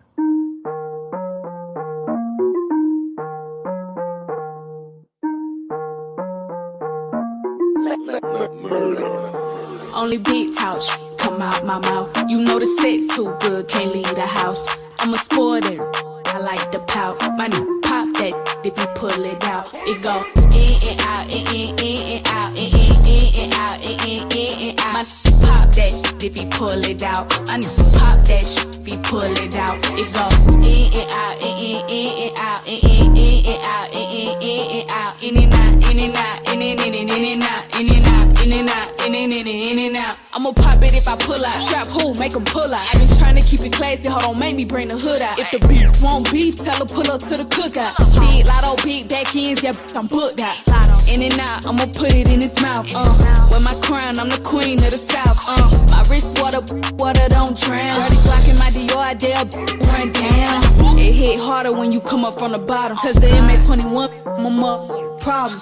Only 9.95 10.19
big 10.19 10.55
touch 10.55 10.85
come 11.17 11.41
out 11.41 11.65
my 11.65 11.79
mouth. 11.79 12.15
You 12.29 12.43
know 12.45 12.59
the 12.59 12.67
sex 12.67 13.17
too 13.17 13.35
good, 13.41 13.67
can't 13.69 13.91
leave 13.91 14.15
the 14.15 14.27
house. 14.27 14.69
I'm 14.99 15.15
a 15.15 15.17
sporter. 15.17 15.81
I 16.27 16.41
like 16.41 16.71
the 16.73 16.81
pout. 16.81 17.19
My 17.39 17.49
pop 17.83 18.13
that 18.19 18.35
if 18.65 18.79
you 18.79 18.87
pull 18.95 19.25
it 19.25 19.45
out. 19.45 19.71
It 19.73 20.03
go 20.03 20.23
in 20.37 20.69
and 20.91 21.01
out, 21.01 21.33
in 21.33 21.47
in 21.57 21.79
in 21.79 22.19
and 22.19 22.29
out, 22.29 22.51
in 22.51 22.81
in 22.81 22.84
in 23.25 23.45
and 23.45 23.55
out, 23.55 23.81
in 23.85 23.97
in 24.05 24.23
in 24.37 24.71
and 24.71 24.81
out. 24.81 24.95
My 24.95 25.03
pop 25.41 25.69
that 25.73 26.25
if 26.25 26.37
you 26.39 26.47
pull 26.51 26.81
it 26.85 27.03
out. 27.03 27.25
My 27.49 27.55
n- 27.55 27.63
pop 27.97 28.21
that 28.29 28.45
if 28.79 28.89
you 28.91 28.99
pull 28.99 29.23
it 29.25 29.57
out. 29.57 29.77
It 29.97 30.09
go 30.13 30.25
in 30.53 30.93
and 30.93 31.11
out, 31.11 31.41
in 31.41 31.55
in 31.89 32.29
and 32.29 32.39
out, 32.39 32.67
in 32.69 32.79
in 32.85 33.17
in 33.17 33.47
and 33.49 33.65
out, 33.65 33.89
in 33.93 34.07
in 34.13 34.43
in 34.43 34.85
and 34.85 34.91
out, 34.91 35.23
in 35.23 35.37
and 35.37 35.55
out, 35.55 35.73
in 35.89 35.99
and 36.05 36.17
out, 36.17 36.37
in 36.53 36.63
and 36.63 36.81
in 36.81 36.95
and 36.95 37.11
in 37.11 37.25
and 37.33 37.43
out, 37.43 37.65
in 37.81 37.89
and 37.89 38.69
out, 38.69 38.89
in 39.07 39.15
and 39.15 39.33
in 39.33 39.33
and 39.33 39.33
in 39.33 39.47
and 39.49 39.79
in 39.79 39.79
and 39.79 39.97
out. 39.97 40.17
I'ma 40.35 40.53
pop 40.53 40.83
it 40.83 40.95
if 40.95 41.09
I 41.09 41.17
pull 41.25 41.45
out. 41.45 41.55
Trap 41.69 41.87
who, 41.87 42.13
make 42.19 42.35
'em 42.37 42.45
pull 42.45 42.73
out. 42.75 42.81
I 42.81 42.99
been 42.99 43.09
trying 43.19 43.37
to 43.37 43.43
keep 43.43 43.61
it 43.61 43.73
classy, 43.73 44.09
hold 44.09 44.25
on, 44.25 44.39
make 44.39 44.57
me 44.57 44.65
bring 44.65 44.89
the 44.89 44.99
hood 44.99 45.23
out. 45.23 45.39
If 45.39 45.51
the 45.51 45.61
beef 45.69 45.89
want 46.03 46.31
beef, 46.31 46.57
tell 46.57 46.77
her 46.77 46.85
pull 46.87 47.11
up 47.11 47.21
to 47.21 47.37
the 47.37 47.45
cookout. 47.45 47.95
Big 48.21 48.47
lotto, 48.47 48.77
big 48.85 49.09
back 49.09 49.35
ends, 49.37 49.63
yeah, 49.63 49.73
I'm 49.95 50.07
booked 50.07 50.41
out. 50.41 50.84
In 51.09 51.21
and 51.23 51.39
out, 51.49 51.67
I'ma 51.67 51.87
put 51.93 52.15
it 52.15 52.29
in 52.29 52.41
his 52.41 52.55
mouth. 52.63 52.89
Uh, 52.95 53.49
with 53.53 53.65
my 53.65 53.75
crown, 53.85 54.19
I'm 54.19 54.29
the 54.29 54.41
queen 54.43 54.79
of 54.79 54.91
the 54.91 54.99
south. 54.99 55.39
Uh, 55.47 55.87
my 55.93 56.01
wrist 56.09 56.39
water, 56.41 56.61
water 56.97 57.29
don't 57.29 57.57
drown. 57.57 57.95
Dirty 57.95 58.19
Glock 58.25 58.49
in 58.49 58.57
my 58.57 58.71
Dior, 58.73 59.05
I 59.05 59.15
dare 59.15 59.45
run 59.45 60.13
down. 60.13 60.99
It 60.99 61.13
hit 61.13 61.39
harder 61.41 61.73
when 61.73 61.93
you 61.93 62.01
come 62.01 62.25
up 62.25 62.39
from 62.39 62.53
the 62.53 62.59
bottom. 62.59 62.97
Touch 62.97 63.17
the 63.17 63.29
MA21, 63.29 64.11
I'm 64.27 64.65
up. 64.65 65.21
Problem. 65.21 65.61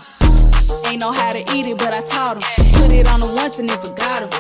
Ain't 0.86 1.00
know 1.00 1.12
how 1.12 1.30
to 1.30 1.40
eat 1.54 1.66
it, 1.66 1.78
but 1.78 1.96
I 1.96 2.02
taught 2.02 2.36
him. 2.36 2.42
Put 2.74 2.92
it 2.92 3.08
on 3.08 3.20
the 3.20 3.32
once 3.36 3.58
and 3.58 3.68
then 3.68 3.78
forgot 3.78 4.22
him. 4.22 4.30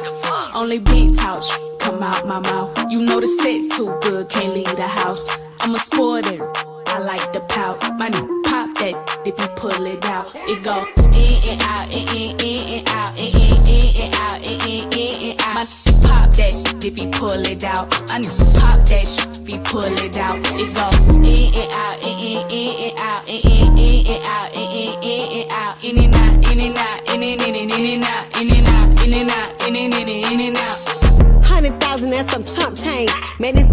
Only 0.54 0.78
big 0.78 1.16
touch 1.16 1.46
come 1.78 2.02
out 2.02 2.26
my 2.26 2.38
mouth. 2.40 2.72
You 2.90 3.00
know 3.02 3.20
the 3.20 3.26
sex 3.26 3.76
too 3.76 3.96
good, 4.02 4.28
can't 4.28 4.54
leave 4.54 4.76
the 4.76 4.86
house. 4.86 5.28
I'm 5.60 5.74
a 5.74 5.78
sporter. 5.78 6.38
I 6.86 6.98
like 6.98 7.32
the 7.32 7.40
pout. 7.48 7.80
My 7.98 8.06
n- 8.06 8.42
pop 8.44 8.61
that 8.82 9.22
if 9.24 9.38
you 9.38 9.48
pull 9.54 9.86
it 9.86 10.04
out. 10.04 10.26
It 10.34 10.58
go 10.64 10.74
in 10.74 11.30
and 11.50 11.62
out, 11.70 11.86
in 11.94 12.02
in 12.10 12.34
in 12.42 12.82
and 12.82 12.88
out, 12.90 13.14
in 13.14 13.30
in 13.30 13.62
in 13.70 13.86
and 14.02 14.14
out, 14.18 14.42
in 14.42 14.58
in 14.66 14.82
in 14.90 15.30
and 15.30 15.40
out. 15.42 15.54
My 15.54 15.94
pop 16.02 16.26
that 16.34 16.52
if 16.82 16.98
you 16.98 17.08
pull 17.10 17.46
it 17.46 17.64
out. 17.64 17.86
My 18.10 18.18
n- 18.18 18.26
pop 18.58 18.82
that 18.82 19.06
if 19.38 19.46
you 19.46 19.58
pull 19.62 19.86
it 19.86 20.16
out. 20.18 20.34
It 20.58 20.70
go 20.74 20.86
in 21.14 21.22
and 21.22 21.70
out, 21.70 22.02
in 22.02 22.18
in 22.18 22.42
in 22.50 22.90
and 22.90 22.98
out, 22.98 23.22
in 23.28 23.38
in 23.38 23.78
in 23.78 24.06
and 24.10 24.24
out, 24.26 24.50
in 24.50 24.66
in 24.66 24.98
in, 24.98 25.06
in, 25.06 25.42
and 25.42 25.52
out, 25.52 25.84
in 25.84 25.98
and 25.98 26.14
out, 26.14 26.32
in 26.42 26.58
and 26.58 26.76
out, 26.76 26.98
in 27.14 27.22
in 27.22 27.38
and 27.38 27.56
in 27.56 27.86
and 27.86 28.02
out, 28.02 28.26
in 28.34 28.50
and 28.50 28.66
out, 28.66 28.88
in 28.98 29.14
and 29.14 29.30
out, 29.30 29.50
in 29.62 29.76
in 29.76 29.92
and 29.94 30.10
in 30.10 30.40
and 30.42 30.56
out. 30.58 31.44
Hundred 31.44 31.78
thousand 31.80 32.12
and 32.12 32.28
some 32.30 32.44
chump 32.44 32.76
change. 32.76 33.12
Man, 33.38 33.54
this 33.54 33.68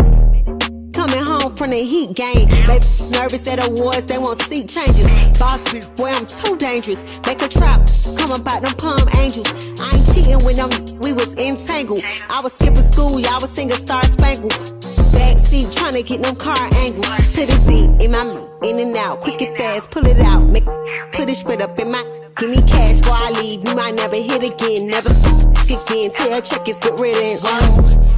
coming 0.93 1.23
home 1.23 1.38
from 1.59 1.71
the 1.71 1.83
heat 1.83 2.13
game. 2.13 2.47
Baby, 2.63 2.87
nervous 3.11 3.45
at 3.51 3.59
awards, 3.59 4.05
they 4.05 4.17
won't 4.17 4.41
see 4.43 4.63
changes. 4.63 5.11
Boss, 5.37 5.67
boy, 5.99 6.07
I'm 6.07 6.25
too 6.25 6.55
dangerous. 6.55 7.03
Make 7.27 7.41
a 7.43 7.49
trap, 7.49 7.83
come 8.15 8.39
about 8.39 8.63
them 8.63 8.71
palm 8.79 9.03
angels. 9.19 9.51
I 9.75 9.91
ain't 9.91 10.07
cheating 10.07 10.39
when 10.47 10.55
them, 10.55 10.71
we 11.03 11.11
was 11.11 11.35
entangled. 11.35 12.01
I 12.29 12.39
was 12.39 12.53
skipping 12.53 12.87
school, 12.87 13.19
y'all 13.19 13.43
was 13.43 13.51
singing 13.51 13.75
Star 13.75 14.01
Spangled. 14.03 14.55
Backseat, 15.11 15.75
trying 15.75 15.99
to 15.99 16.01
get 16.01 16.23
them 16.23 16.37
car 16.37 16.55
angles. 16.55 17.33
To 17.35 17.43
the 17.43 17.57
deep, 17.67 18.07
in 18.07 18.11
my, 18.11 18.23
in 18.63 18.79
and 18.79 18.95
out, 18.95 19.19
quick 19.19 19.41
and 19.41 19.57
fast, 19.57 19.91
pull 19.91 20.07
it 20.07 20.19
out. 20.21 20.47
Make, 20.47 20.63
put 21.11 21.29
it 21.29 21.35
spit 21.35 21.61
up 21.61 21.77
in 21.77 21.91
my, 21.91 22.01
give 22.37 22.51
me 22.51 22.61
cash 22.61 23.01
before 23.01 23.19
I 23.19 23.35
leave. 23.35 23.67
You 23.67 23.75
might 23.75 23.95
never 23.95 24.15
hit 24.15 24.47
again, 24.47 24.87
never 24.87 25.11
again. 25.11 26.09
Tell 26.15 26.39
check 26.39 26.69
is 26.69 26.79
good 26.79 26.97
riddance. 27.01 27.43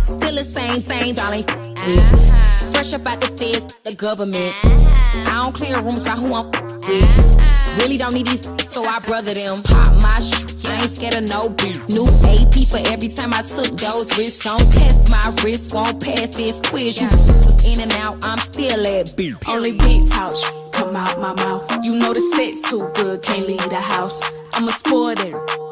Still 0.05 0.35
the 0.35 0.43
same, 0.43 0.81
same 0.83 1.15
darling. 1.15 1.45
with. 1.47 2.70
Fresh 2.81 2.93
up 2.93 3.07
out 3.09 3.21
the 3.21 3.27
feds, 3.37 3.77
the 3.83 3.93
government. 3.93 4.55
I 4.65 5.43
don't 5.43 5.53
clear 5.53 5.79
rooms 5.81 6.03
by 6.03 6.17
who 6.17 6.33
I'm 6.33 6.49
with. 6.49 7.77
Really 7.77 7.95
don't 7.95 8.11
need 8.11 8.25
these, 8.25 8.49
so 8.73 8.83
I 8.83 8.97
brother 8.97 9.35
them. 9.35 9.61
Pop 9.61 9.93
my 10.01 10.17
shit. 10.17 10.65
I 10.65 10.81
ain't 10.81 10.95
scared 10.95 11.13
of 11.13 11.29
no 11.29 11.47
beat. 11.61 11.77
New 11.93 12.09
AP 12.25 12.57
for 12.65 12.81
every 12.89 13.09
time 13.09 13.35
I 13.35 13.43
took 13.43 13.77
those 13.77 14.09
risks. 14.17 14.45
Don't 14.45 14.65
pass 14.73 14.97
my 15.13 15.43
wrist, 15.43 15.75
won't 15.75 16.03
pass 16.03 16.35
this 16.35 16.59
quiz. 16.71 16.99
You 16.99 17.05
was 17.05 17.61
in 17.69 17.83
and 17.85 17.93
out, 18.01 18.25
I'm 18.25 18.39
still 18.39 18.87
at 18.87 19.15
beat. 19.15 19.35
Only 19.47 19.73
big 19.73 20.09
talk 20.09 20.33
come 20.71 20.95
out 20.95 21.19
my 21.19 21.33
mouth. 21.35 21.85
You 21.85 21.93
know 21.93 22.15
the 22.15 22.21
sex 22.33 22.67
too 22.67 22.89
good, 22.95 23.21
can't 23.21 23.45
leave 23.45 23.69
the 23.69 23.79
house. 23.79 24.23
I'm 24.53 24.67
a 24.67 24.71
sporter, 24.71 25.29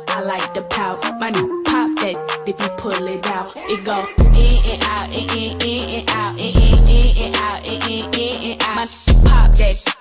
I 0.09 0.21
like 0.21 0.53
the 0.53 0.61
pout. 0.61 1.01
My 1.19 1.29
n- 1.29 1.63
pop 1.63 1.89
that 2.01 2.43
if 2.45 2.61
you 2.61 2.69
pull 2.77 3.07
it 3.07 3.25
out. 3.25 3.51
It 3.55 3.83
go 3.83 3.97
in 4.37 4.53
and 4.69 4.83
out, 4.93 5.09
in 5.17 5.25
in 5.35 5.57
in 5.65 5.99
and 6.01 6.09
out, 6.11 6.33
in 6.39 6.53
in 6.61 6.68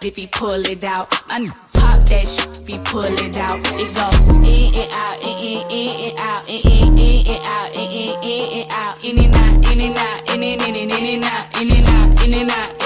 if 0.02 0.16
he 0.16 0.26
pull 0.26 0.50
it 0.66 0.84
out. 0.84 1.12
N- 1.30 1.48
pop 1.74 1.98
that 2.06 2.24
sh- 2.24 2.60
if 2.60 2.66
he 2.68 2.78
pull 2.78 3.02
it 3.04 3.36
out. 3.36 3.58
It 3.58 3.94
go 3.94 4.34
in 4.34 4.74
and 4.74 4.92
out, 4.92 5.18
in 5.22 5.38
in 5.38 5.70
in 5.70 6.10
and 6.10 6.18
out, 6.18 6.48
in 6.48 6.60
in 6.64 6.98
in 6.98 7.26
and 7.28 7.40
out, 7.42 7.74
in 7.74 7.88
and 7.88 8.70
out, 8.70 9.04
in 9.04 9.18
and 9.18 9.34
out, 9.34 9.52
in 9.52 9.80
and 9.80 9.96
out, 9.98 10.30
and 10.30 10.44
in 10.44 10.60
and 10.60 10.76
in 10.76 10.90
and 10.92 11.24
out, 11.24 11.60
in 11.60 11.68
and 11.70 11.88
out, 11.88 12.26
in 12.26 12.34
and 12.40 12.50
out, 12.50 12.77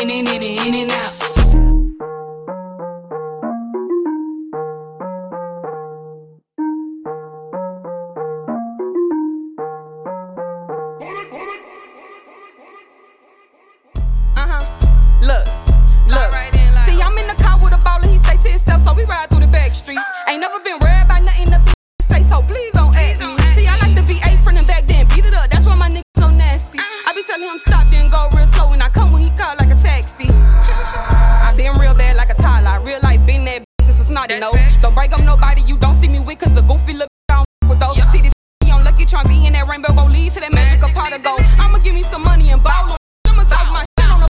so 18.93 18.97
we 18.97 19.05
ride 19.05 19.31
through 19.31 19.41
the 19.41 19.47
back 19.47 19.75
streets. 19.75 20.03
Ain't 20.29 20.41
never 20.41 20.61
been 20.61 20.79
worried 20.81 21.05
about 21.05 21.25
nothing 21.25 21.51
the 21.51 21.59
bitch 21.65 21.75
say, 22.09 22.23
so 22.29 22.43
please 22.43 22.73
don't 22.73 22.95
ask 22.95 23.21
me. 23.21 23.37
See, 23.55 23.67
I 23.67 23.77
like 23.79 23.97
to 23.97 24.07
be 24.07 24.19
A 24.21 24.37
front 24.45 24.59
and 24.59 24.67
back, 24.67 24.87
then 24.87 25.09
beat 25.09 25.25
it 25.25 25.35
up. 25.35 25.51
That's 25.51 25.65
why 25.65 25.77
my 25.77 25.89
nigga 25.89 26.03
so 26.17 26.29
nasty. 26.31 26.79
I 26.79 27.13
be 27.15 27.23
telling 27.23 27.49
him 27.49 27.59
stop, 27.59 27.89
then 27.89 28.09
go 28.09 28.29
real 28.35 28.47
slow, 28.49 28.71
and 28.73 28.83
I 28.83 28.89
come 28.91 29.13
when 29.13 29.23
he 29.23 29.31
call 29.31 29.57
like 29.57 29.71
a 29.71 29.77
taxi. 29.77 30.29
I 30.29 31.55
been 31.57 31.79
real 31.79 31.95
bad 31.95 32.17
like 32.17 32.31
a 32.31 32.35
Tyler, 32.35 32.85
real 32.85 33.01
life 33.03 33.25
been 33.27 33.45
that 33.47 33.63
bitch 33.63 33.87
since 33.87 34.01
a 34.01 34.05
snotty 34.05 34.39
nose. 34.39 34.61
Don't 34.83 34.95
break 34.95 35.13
up 35.13 35.21
nobody 35.21 35.63
you 35.67 35.77
don't 35.79 35.99
see 36.01 36.09
me 36.09 36.21
with, 36.21 36.39
cause 36.39 36.57
a 36.57 36.63
goofy 36.63 36.93
little 36.93 37.09
bitch 37.09 37.31
I 37.31 37.35
don't 37.37 37.47
f- 37.63 37.69
with 37.71 37.81
those. 37.81 38.13
See 38.13 38.21
this 38.21 38.33
on 38.73 38.85
lucky 38.85 39.07
charm, 39.07 39.27
be 39.29 39.47
in 39.47 39.55
that 39.55 39.69
rainbow, 39.69 39.93
gon' 39.95 40.13
lead 40.13 40.33
to 40.33 40.41
that 40.41 40.53
magical 40.53 40.91
pot 40.91 41.13
of 41.13 41.23
gold. 41.23 41.41
I'ma 41.59 41.79
give 41.79 41.95
me 41.95 42.03
some 42.05 42.23
money 42.23 42.51
and 42.51 42.63
ball 42.63 42.93
on. 42.93 42.99
I'ma 43.27 43.45
talk 43.45 43.73
my 43.73 43.85
shit 43.99 44.11
on 44.11 44.21
the 44.21 44.29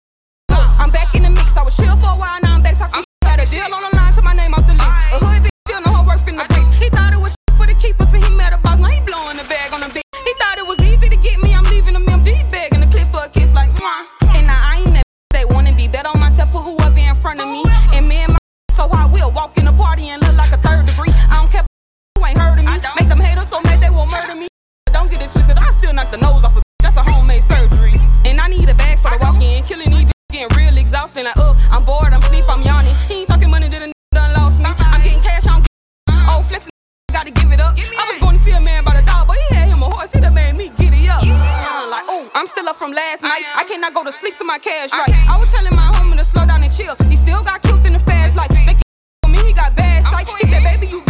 I'm 0.82 0.92
back 0.92 1.16
in 1.16 1.24
the 1.24 1.32
mix. 1.32 1.58
I 1.58 1.64
was 1.64 1.76
chill 1.76 1.96
for 1.98 2.14
a 2.14 2.18
while, 2.22 2.40
now 2.42 2.54
I'm 2.54 2.62
back 2.62 2.76
talking 2.76 3.02
shit. 3.02 3.06
Got 3.06 3.08
a 3.08 3.11
deal 3.52 3.68
on 3.76 3.84
the 3.84 3.92
line 3.98 4.14
to 4.14 4.22
my 4.22 4.34
name 4.34 4.54
off 4.54 4.66
the 4.66 4.72
list. 4.72 4.96
A 5.12 5.20
hood 5.20 5.44
bitch 5.44 5.52
feeling 5.68 5.84
her 5.84 6.04
worth 6.08 6.26
in 6.26 6.40
the 6.40 6.48
bricks. 6.48 6.72
He 6.80 6.88
thought 6.88 7.12
it 7.12 7.20
was 7.20 7.36
for 7.60 7.68
the 7.68 7.76
keeper 7.76 8.08
till 8.08 8.24
he 8.24 8.32
met 8.32 8.54
a 8.54 8.58
boss. 8.58 8.80
Now 8.80 8.88
he 8.88 9.02
blowing 9.04 9.36
the 9.36 9.44
bag 9.44 9.74
on 9.76 9.82
the 9.82 9.92
bitch. 9.92 10.08
He 10.24 10.34
thought 10.40 10.58
it 10.58 10.66
was 10.66 10.80
easy 10.80 11.10
to 11.12 11.20
get 11.20 11.36
me. 11.44 11.54
I'm 11.54 11.68
leaving 11.68 11.96
him 11.96 12.08
empty 12.08 12.40
bag 12.48 12.74
in 12.74 12.80
the 12.80 12.88
clip 12.88 13.12
for 13.12 13.28
a 13.28 13.30
kiss 13.30 13.52
like 13.54 13.70
mwah. 13.76 14.08
And 14.40 14.48
now 14.48 14.56
I 14.56 14.80
ain't 14.80 14.94
that 14.96 15.04
they 15.36 15.44
wanna 15.44 15.76
be 15.76 15.90
bet 15.90 16.06
on 16.08 16.18
myself, 16.18 16.52
put 16.52 16.64
whoever 16.64 16.98
in 16.98 17.16
front 17.16 17.44
of 17.44 17.48
me. 17.52 17.64
And 17.92 18.08
me 18.08 18.24
and 18.24 18.32
my 18.32 18.40
so 18.80 18.88
I 18.88 19.06
will 19.12 19.32
walk 19.36 19.58
in 19.60 19.66
the 19.66 19.76
party 19.76 20.08
and 20.08 20.24
look 20.24 20.36
like 20.40 20.54
a 20.56 20.62
third 20.64 20.86
degree. 20.88 21.12
I 21.12 21.36
don't 21.44 21.52
care 21.52 21.68
who 22.16 22.26
ain't 22.30 22.40
heard 22.40 22.58
of 22.58 22.64
me. 22.64 22.72
Make 22.72 23.10
them 23.12 23.20
haters 23.20 23.50
so 23.52 23.60
mad 23.68 23.84
they 23.84 23.92
will 23.92 24.08
murder 24.08 24.36
me. 24.36 24.48
Don't 24.96 25.12
get 25.12 25.22
it 25.22 25.30
twisted, 25.30 25.58
I 25.60 25.72
still 25.72 25.92
knock 25.92 26.10
the 26.10 26.24
nose 26.24 26.46
off 26.48 26.56
a 26.56 26.62
that's 26.84 26.96
a 26.96 27.04
homemade 27.04 27.44
surgery. 27.44 28.00
And 28.24 28.40
I 28.40 28.48
need 28.48 28.70
a 28.70 28.76
bag 28.76 29.00
for 29.04 29.12
the 29.12 29.20
walk 29.20 29.44
in, 29.44 29.62
killing 29.64 29.92
these 29.92 30.12
getting 30.32 30.58
real 30.58 30.78
exhausting. 30.78 31.26
Like, 31.26 31.38
uh, 31.38 31.56
I'm 31.70 31.84
bored, 31.86 32.14
I'm 32.14 32.22
sleep, 32.24 32.46
I'm 32.48 32.62
yawning. 32.64 32.96
He 33.08 33.22
ain't 33.22 33.28
talking 33.28 33.50
money, 33.50 33.70
did 33.70 33.82
a 33.84 33.92
done 34.14 34.34
lost 34.34 34.60
me. 34.60 34.66
I'm 34.66 35.02
getting 35.02 35.22
cash, 35.22 35.46
I 35.46 35.60
don't 35.60 35.66
get 36.08 36.26
Oh, 36.30 36.42
flexing, 36.48 36.72
gotta 37.12 37.32
give 37.32 37.52
it 37.52 37.60
up. 37.60 37.76
I 37.78 38.12
was 38.12 38.22
going 38.22 38.38
to 38.38 38.44
see 38.44 38.52
a 38.52 38.62
man 38.62 38.84
by 38.84 38.96
the 39.00 39.06
dog, 39.06 39.28
but 39.28 39.38
he 39.38 39.56
had 39.56 39.68
him 39.70 39.84
a 39.84 39.90
horse, 39.90 40.12
he 40.12 40.20
done 40.22 40.34
made 40.34 40.56
me 40.56 40.70
get 40.70 40.94
it 40.94 41.10
up. 41.10 41.24
Uh, 41.24 41.88
like, 41.90 42.06
oh, 42.08 42.30
I'm 42.34 42.48
still 42.48 42.68
up 42.70 42.78
from 42.78 42.92
last 42.94 43.22
night. 43.22 43.44
I 43.56 43.64
cannot 43.66 43.94
go 43.94 44.04
to 44.04 44.14
sleep 44.14 44.36
till 44.38 44.48
my 44.48 44.60
cash 44.60 44.92
right. 44.94 45.12
I 45.30 45.38
was 45.38 45.52
telling 45.52 45.76
my 45.76 45.92
homie 45.92 46.16
to 46.16 46.26
slow 46.26 46.46
down 46.46 46.64
and 46.64 46.74
chill. 46.74 46.96
He 47.10 47.16
still 47.16 47.44
got 47.44 47.62
killed 47.62 47.86
in 47.86 47.94
the 47.94 48.00
fast 48.00 48.36
life. 48.36 48.50
They 48.50 48.76
for 49.24 49.30
me, 49.30 49.40
he 49.46 49.54
got 49.54 49.76
bad 49.76 50.04
sight. 50.04 50.28
He 50.40 50.48
said, 50.48 50.64
baby, 50.64 50.88
you 50.88 51.02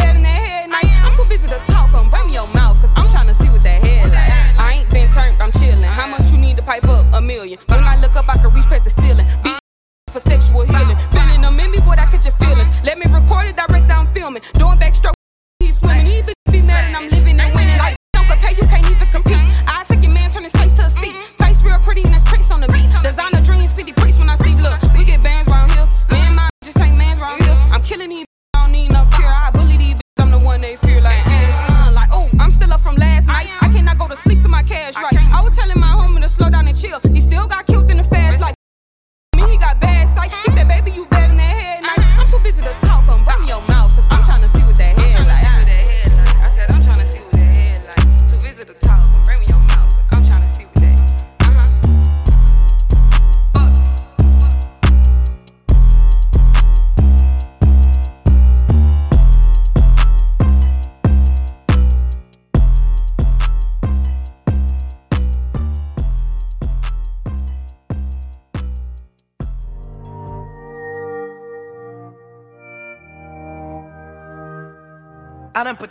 down. 14.36 14.44
Doing 14.54 14.78
backstroke, 14.78 15.14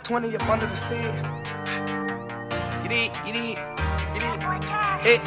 20 0.03 0.35
up 0.35 0.49
under 0.49 0.65
the 0.65 0.75
seat. 0.75 0.97
You 2.81 2.89
did, 2.89 3.11
you 3.25 3.33
did, 3.33 3.57
you 4.13 4.19
did. 4.19 4.41
It. 5.05 5.21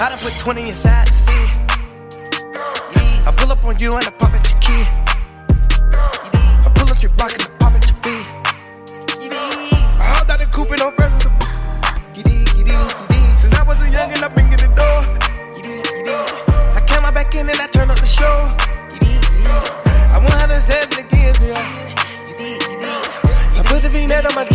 I 0.00 0.08
done 0.08 0.18
put 0.18 0.32
20 0.38 0.68
inside 0.68 1.06
the 1.06 1.12
did. 1.12 1.50
I 3.26 3.32
pull 3.36 3.52
up 3.52 3.64
on 3.64 3.78
you 3.78 3.94
and 3.94 4.06
I 4.06 4.10
pop 4.10 4.34
at 4.34 4.50
your 4.50 4.58
did. 4.60 4.86
I 6.66 6.72
pull 6.74 6.90
up 6.90 7.00
your 7.00 7.12
block 7.12 7.32
and 7.32 7.42
I 7.42 7.46
pop 7.58 7.72
at 7.74 7.86
your 7.86 7.96
beat. 8.02 8.26
I 10.00 10.14
hopped 10.14 10.30
out 10.30 10.40
the 10.40 10.46
coupe 10.46 10.70
and 10.72 10.82
did, 12.24 12.56
you 12.58 12.64
did. 12.64 13.38
Since 13.38 13.54
I 13.54 13.62
was 13.62 13.80
a 13.82 13.86
youngin', 13.86 14.22
I've 14.22 14.34
been 14.34 14.50
getting 14.50 14.70
the 14.70 14.76
door. 14.76 15.00
I 16.74 16.82
came 16.86 17.04
out 17.04 17.14
back 17.14 17.34
in 17.36 17.48
and 17.48 17.60
I 17.60 17.68
turned 17.68 17.90
up 17.92 17.98
the 17.98 18.06
show. 18.06 18.56
I 20.12 20.18
want 20.18 20.34
how 20.34 20.46
to 20.46 20.60
say 20.60 20.90
My. 23.90 24.46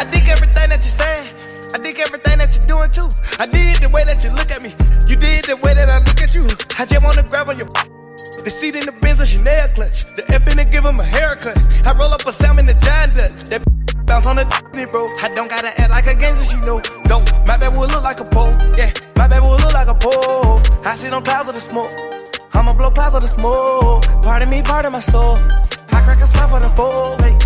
I 0.00 0.08
dig 0.10 0.28
everything 0.28 0.68
that 0.70 0.80
you're 0.80 0.96
saying. 0.96 1.28
I 1.74 1.78
think 1.78 1.98
everything 1.98 2.38
that 2.38 2.56
you're 2.56 2.66
doing 2.66 2.90
too. 2.90 3.08
I 3.38 3.44
did 3.44 3.76
the 3.82 3.90
way 3.90 4.02
that 4.04 4.24
you 4.24 4.30
look 4.30 4.50
at 4.50 4.62
me. 4.62 4.70
You 5.12 5.16
did 5.16 5.44
the 5.44 5.56
way 5.62 5.74
that 5.74 5.90
I 5.90 5.98
look 5.98 6.16
at 6.22 6.34
you. 6.34 6.48
I 6.78 6.86
just 6.86 7.02
wanna 7.04 7.22
grab 7.22 7.50
on 7.50 7.58
your 7.58 7.68
The 7.68 8.48
seat 8.50 8.76
in 8.76 8.86
the 8.86 8.96
Benz 9.02 9.20
a 9.20 9.26
Chanel 9.26 9.68
clutch. 9.76 10.04
The 10.16 10.24
F 10.32 10.48
in 10.50 10.58
it 10.58 10.70
give 10.70 10.86
him 10.86 10.98
a 10.98 11.04
haircut. 11.04 11.58
I 11.84 11.92
roll 11.92 12.08
up 12.14 12.24
a 12.26 12.32
salmon 12.32 12.64
the 12.64 12.74
John 12.80 13.12
Dutch. 13.12 13.36
That 13.52 13.60
bounce 14.06 14.24
on 14.24 14.36
the 14.36 14.44
d- 14.72 14.86
bro. 14.86 15.04
I 15.20 15.28
don't 15.34 15.50
gotta 15.50 15.68
act 15.78 15.90
like 15.90 16.06
a 16.06 16.14
gangster, 16.14 16.56
she 16.56 16.64
know. 16.64 16.80
Dope. 17.12 17.28
My 17.46 17.58
bad 17.60 17.76
will 17.76 17.88
look 17.92 18.04
like 18.04 18.20
a 18.20 18.24
pole. 18.24 18.56
Yeah, 18.72 18.88
my 19.20 19.28
bad 19.28 19.42
will 19.42 19.60
look 19.60 19.74
like 19.74 19.88
a 19.88 19.94
pole. 19.94 20.62
I 20.80 20.96
sit 20.96 21.12
on 21.12 21.22
clouds 21.24 21.48
of 21.48 21.54
the 21.54 21.60
smoke. 21.60 21.92
I'ma 22.56 22.72
blow 22.72 22.90
clouds 22.90 23.14
of 23.14 23.20
the 23.20 23.28
smoke. 23.28 24.02
Part 24.22 24.42
of 24.42 24.48
me, 24.48 24.62
part 24.62 24.86
of 24.86 24.92
my 24.92 25.00
soul. 25.00 25.36
I 25.92 26.00
crack 26.04 26.22
a 26.22 26.26
smile 26.26 26.48
for 26.48 26.60
the 26.60 26.70
fold. 26.74 27.20
Hey. 27.20 27.36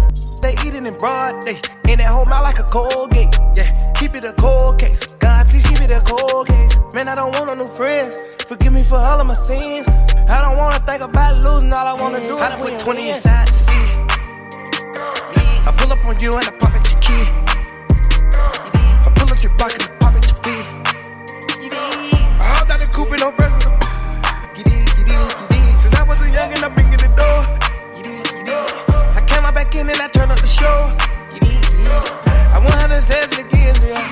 They 0.41 0.55
eating 0.67 0.87
in 0.87 0.97
broad 0.97 1.45
day. 1.45 1.59
In 1.89 1.99
that 1.99 2.11
whole 2.15 2.25
mouth 2.25 2.45
like 2.45 2.61
a 2.61 2.63
cold 2.63 3.11
gate. 3.11 3.35
Yeah, 3.55 3.93
keep 3.93 4.15
it 4.15 4.25
a 4.25 4.33
cold 4.35 4.79
case. 4.79 5.15
God, 5.17 5.49
please 5.49 5.67
keep 5.67 5.81
it 5.81 5.91
a 5.91 6.01
cold 6.01 6.47
case. 6.47 6.79
Man, 6.95 7.09
I 7.09 7.15
don't 7.17 7.35
want 7.35 7.47
no 7.47 7.55
new 7.55 7.69
friends. 7.75 8.15
Forgive 8.49 8.73
me 8.73 8.85
for 8.85 8.97
all 8.97 9.21
of 9.21 9.27
my 9.27 9.35
sins. 9.35 9.87
I 9.89 10.41
don't 10.41 10.57
wanna 10.57 10.79
think 10.87 11.03
about 11.03 11.37
losing. 11.43 11.73
All 11.73 11.87
I 11.87 11.95
wanna 12.01 12.21
do 12.21 12.39
is 12.39 12.57
put 12.57 12.79
20 12.79 13.11
inside 13.11 13.49
the 13.49 13.53
seat. 13.53 13.91
I 15.67 15.75
pull 15.77 15.93
up 15.93 16.05
on 16.05 16.21
you 16.21 16.37
and 16.37 16.47
I 16.47 16.53
pop 16.53 16.73
at 16.73 16.91
your 16.91 17.01
key. 17.03 17.25
I 19.07 19.13
pull 19.17 19.29
up 19.29 19.43
your 19.43 19.55
pocket 19.59 19.83
and 19.83 19.93
I 19.93 19.97
pop 19.99 20.15
at 20.15 20.25
your 20.31 20.41
beat. 20.41 20.67
I 22.41 22.45
hopped 22.55 22.71
out 22.71 22.81
the 22.81 22.87
coupe 22.95 23.13
in 23.13 23.21
no 23.21 23.33
presents. 23.33 23.80
In 29.73 29.89
and 29.89 30.01
I 30.01 30.09
turned 30.09 30.33
up 30.33 30.39
the 30.39 30.47
show. 30.47 30.97
I 32.53 32.59
want 32.59 32.75
her 32.83 32.89
to 32.89 33.01
say 33.01 33.21
it 33.21 33.39
again, 33.39 33.75
yeah. 33.87 34.03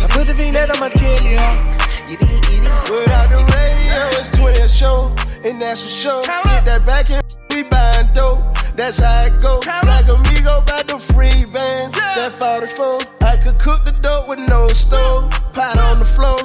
I 0.00 0.06
put 0.10 0.26
the 0.26 0.34
V-net 0.34 0.70
on 0.70 0.78
my 0.80 0.88
chin, 0.90 1.26
yeah. 1.26 1.74
Without 2.08 3.28
the 3.30 3.42
radio, 3.52 4.18
it's 4.18 4.28
20 4.30 4.60
a 4.60 4.68
show, 4.68 5.14
and 5.44 5.60
that's 5.60 5.82
for 5.82 5.88
sure. 5.88 6.22
Get 6.22 6.64
that 6.64 6.86
back 6.86 7.10
and 7.10 7.22
we 7.50 7.64
buying 7.64 8.10
dope. 8.12 8.44
That's 8.76 9.00
how 9.00 9.24
it 9.24 9.42
go. 9.42 9.60
Like 9.66 10.08
amigo 10.08 10.58
about 10.58 10.86
the 10.86 10.98
free 10.98 11.44
band. 11.44 11.94
That 11.94 12.32
44. 12.32 13.26
I 13.26 13.36
could 13.42 13.58
cook 13.58 13.84
the 13.84 13.92
dope 13.92 14.28
with 14.28 14.38
no 14.38 14.68
stove. 14.68 15.30
Pot 15.52 15.78
on 15.78 15.98
the 15.98 16.04
floor. 16.04 16.38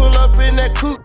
Pull 0.00 0.16
up 0.16 0.32
in 0.40 0.56
that 0.56 0.74
coupe. 0.74 1.04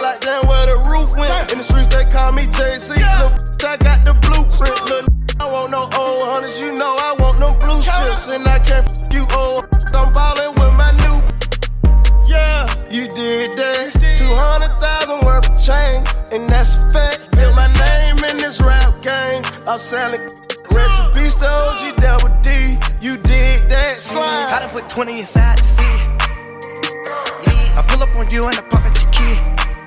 Like 0.00 0.20
down 0.20 0.46
where 0.48 0.64
the 0.64 0.78
roof 0.88 1.12
went. 1.14 1.52
In 1.52 1.58
the 1.58 1.64
streets, 1.64 1.94
they 1.94 2.06
call 2.06 2.32
me 2.32 2.46
JC. 2.46 2.96
Look, 3.20 3.36
I 3.68 3.76
got 3.76 4.00
the 4.08 4.16
blueprint. 4.24 4.80
Look, 4.88 5.04
I 5.38 5.44
want 5.44 5.72
no 5.72 5.82
old 5.84 6.24
hunters. 6.24 6.58
You 6.58 6.72
know 6.72 6.88
I 6.88 7.14
want 7.20 7.38
no 7.38 7.52
blue 7.60 7.82
strips. 7.82 8.28
And 8.28 8.48
I 8.48 8.58
can't 8.60 8.88
f 8.88 9.12
you 9.12 9.26
old. 9.36 9.68
I'm 9.92 10.10
ballin' 10.16 10.56
with 10.56 10.74
my 10.80 10.90
new. 11.04 11.20
Yeah, 12.32 12.64
you 12.88 13.08
did 13.12 13.52
that. 13.60 13.92
200,000 14.16 15.20
worth 15.20 15.50
of 15.50 15.60
change, 15.60 16.08
and 16.32 16.48
that's 16.48 16.80
a 16.80 16.90
fact. 16.96 17.36
Built 17.36 17.54
my 17.54 17.68
name 17.68 18.24
in 18.24 18.38
this 18.38 18.58
rap 18.58 19.02
game. 19.02 19.44
I'm 19.68 19.78
selling 19.78 20.22
recipes 20.72 21.34
to 21.34 21.46
OG 21.46 22.00
Double 22.00 22.32
D. 22.40 22.80
You 23.04 23.18
did 23.18 23.68
that 23.68 24.00
slime. 24.00 24.48
I 24.48 24.60
done 24.60 24.70
put 24.70 24.88
20 24.88 25.20
inside 25.20 25.58
the 25.58 25.64
seat. 25.64 27.49
I 27.76 27.82
pull 27.86 28.02
up 28.02 28.14
on 28.16 28.30
you 28.30 28.46
and 28.46 28.56
I 28.56 28.62
pop 28.62 28.84
at 28.84 29.00
your 29.00 29.10
key. 29.12 29.79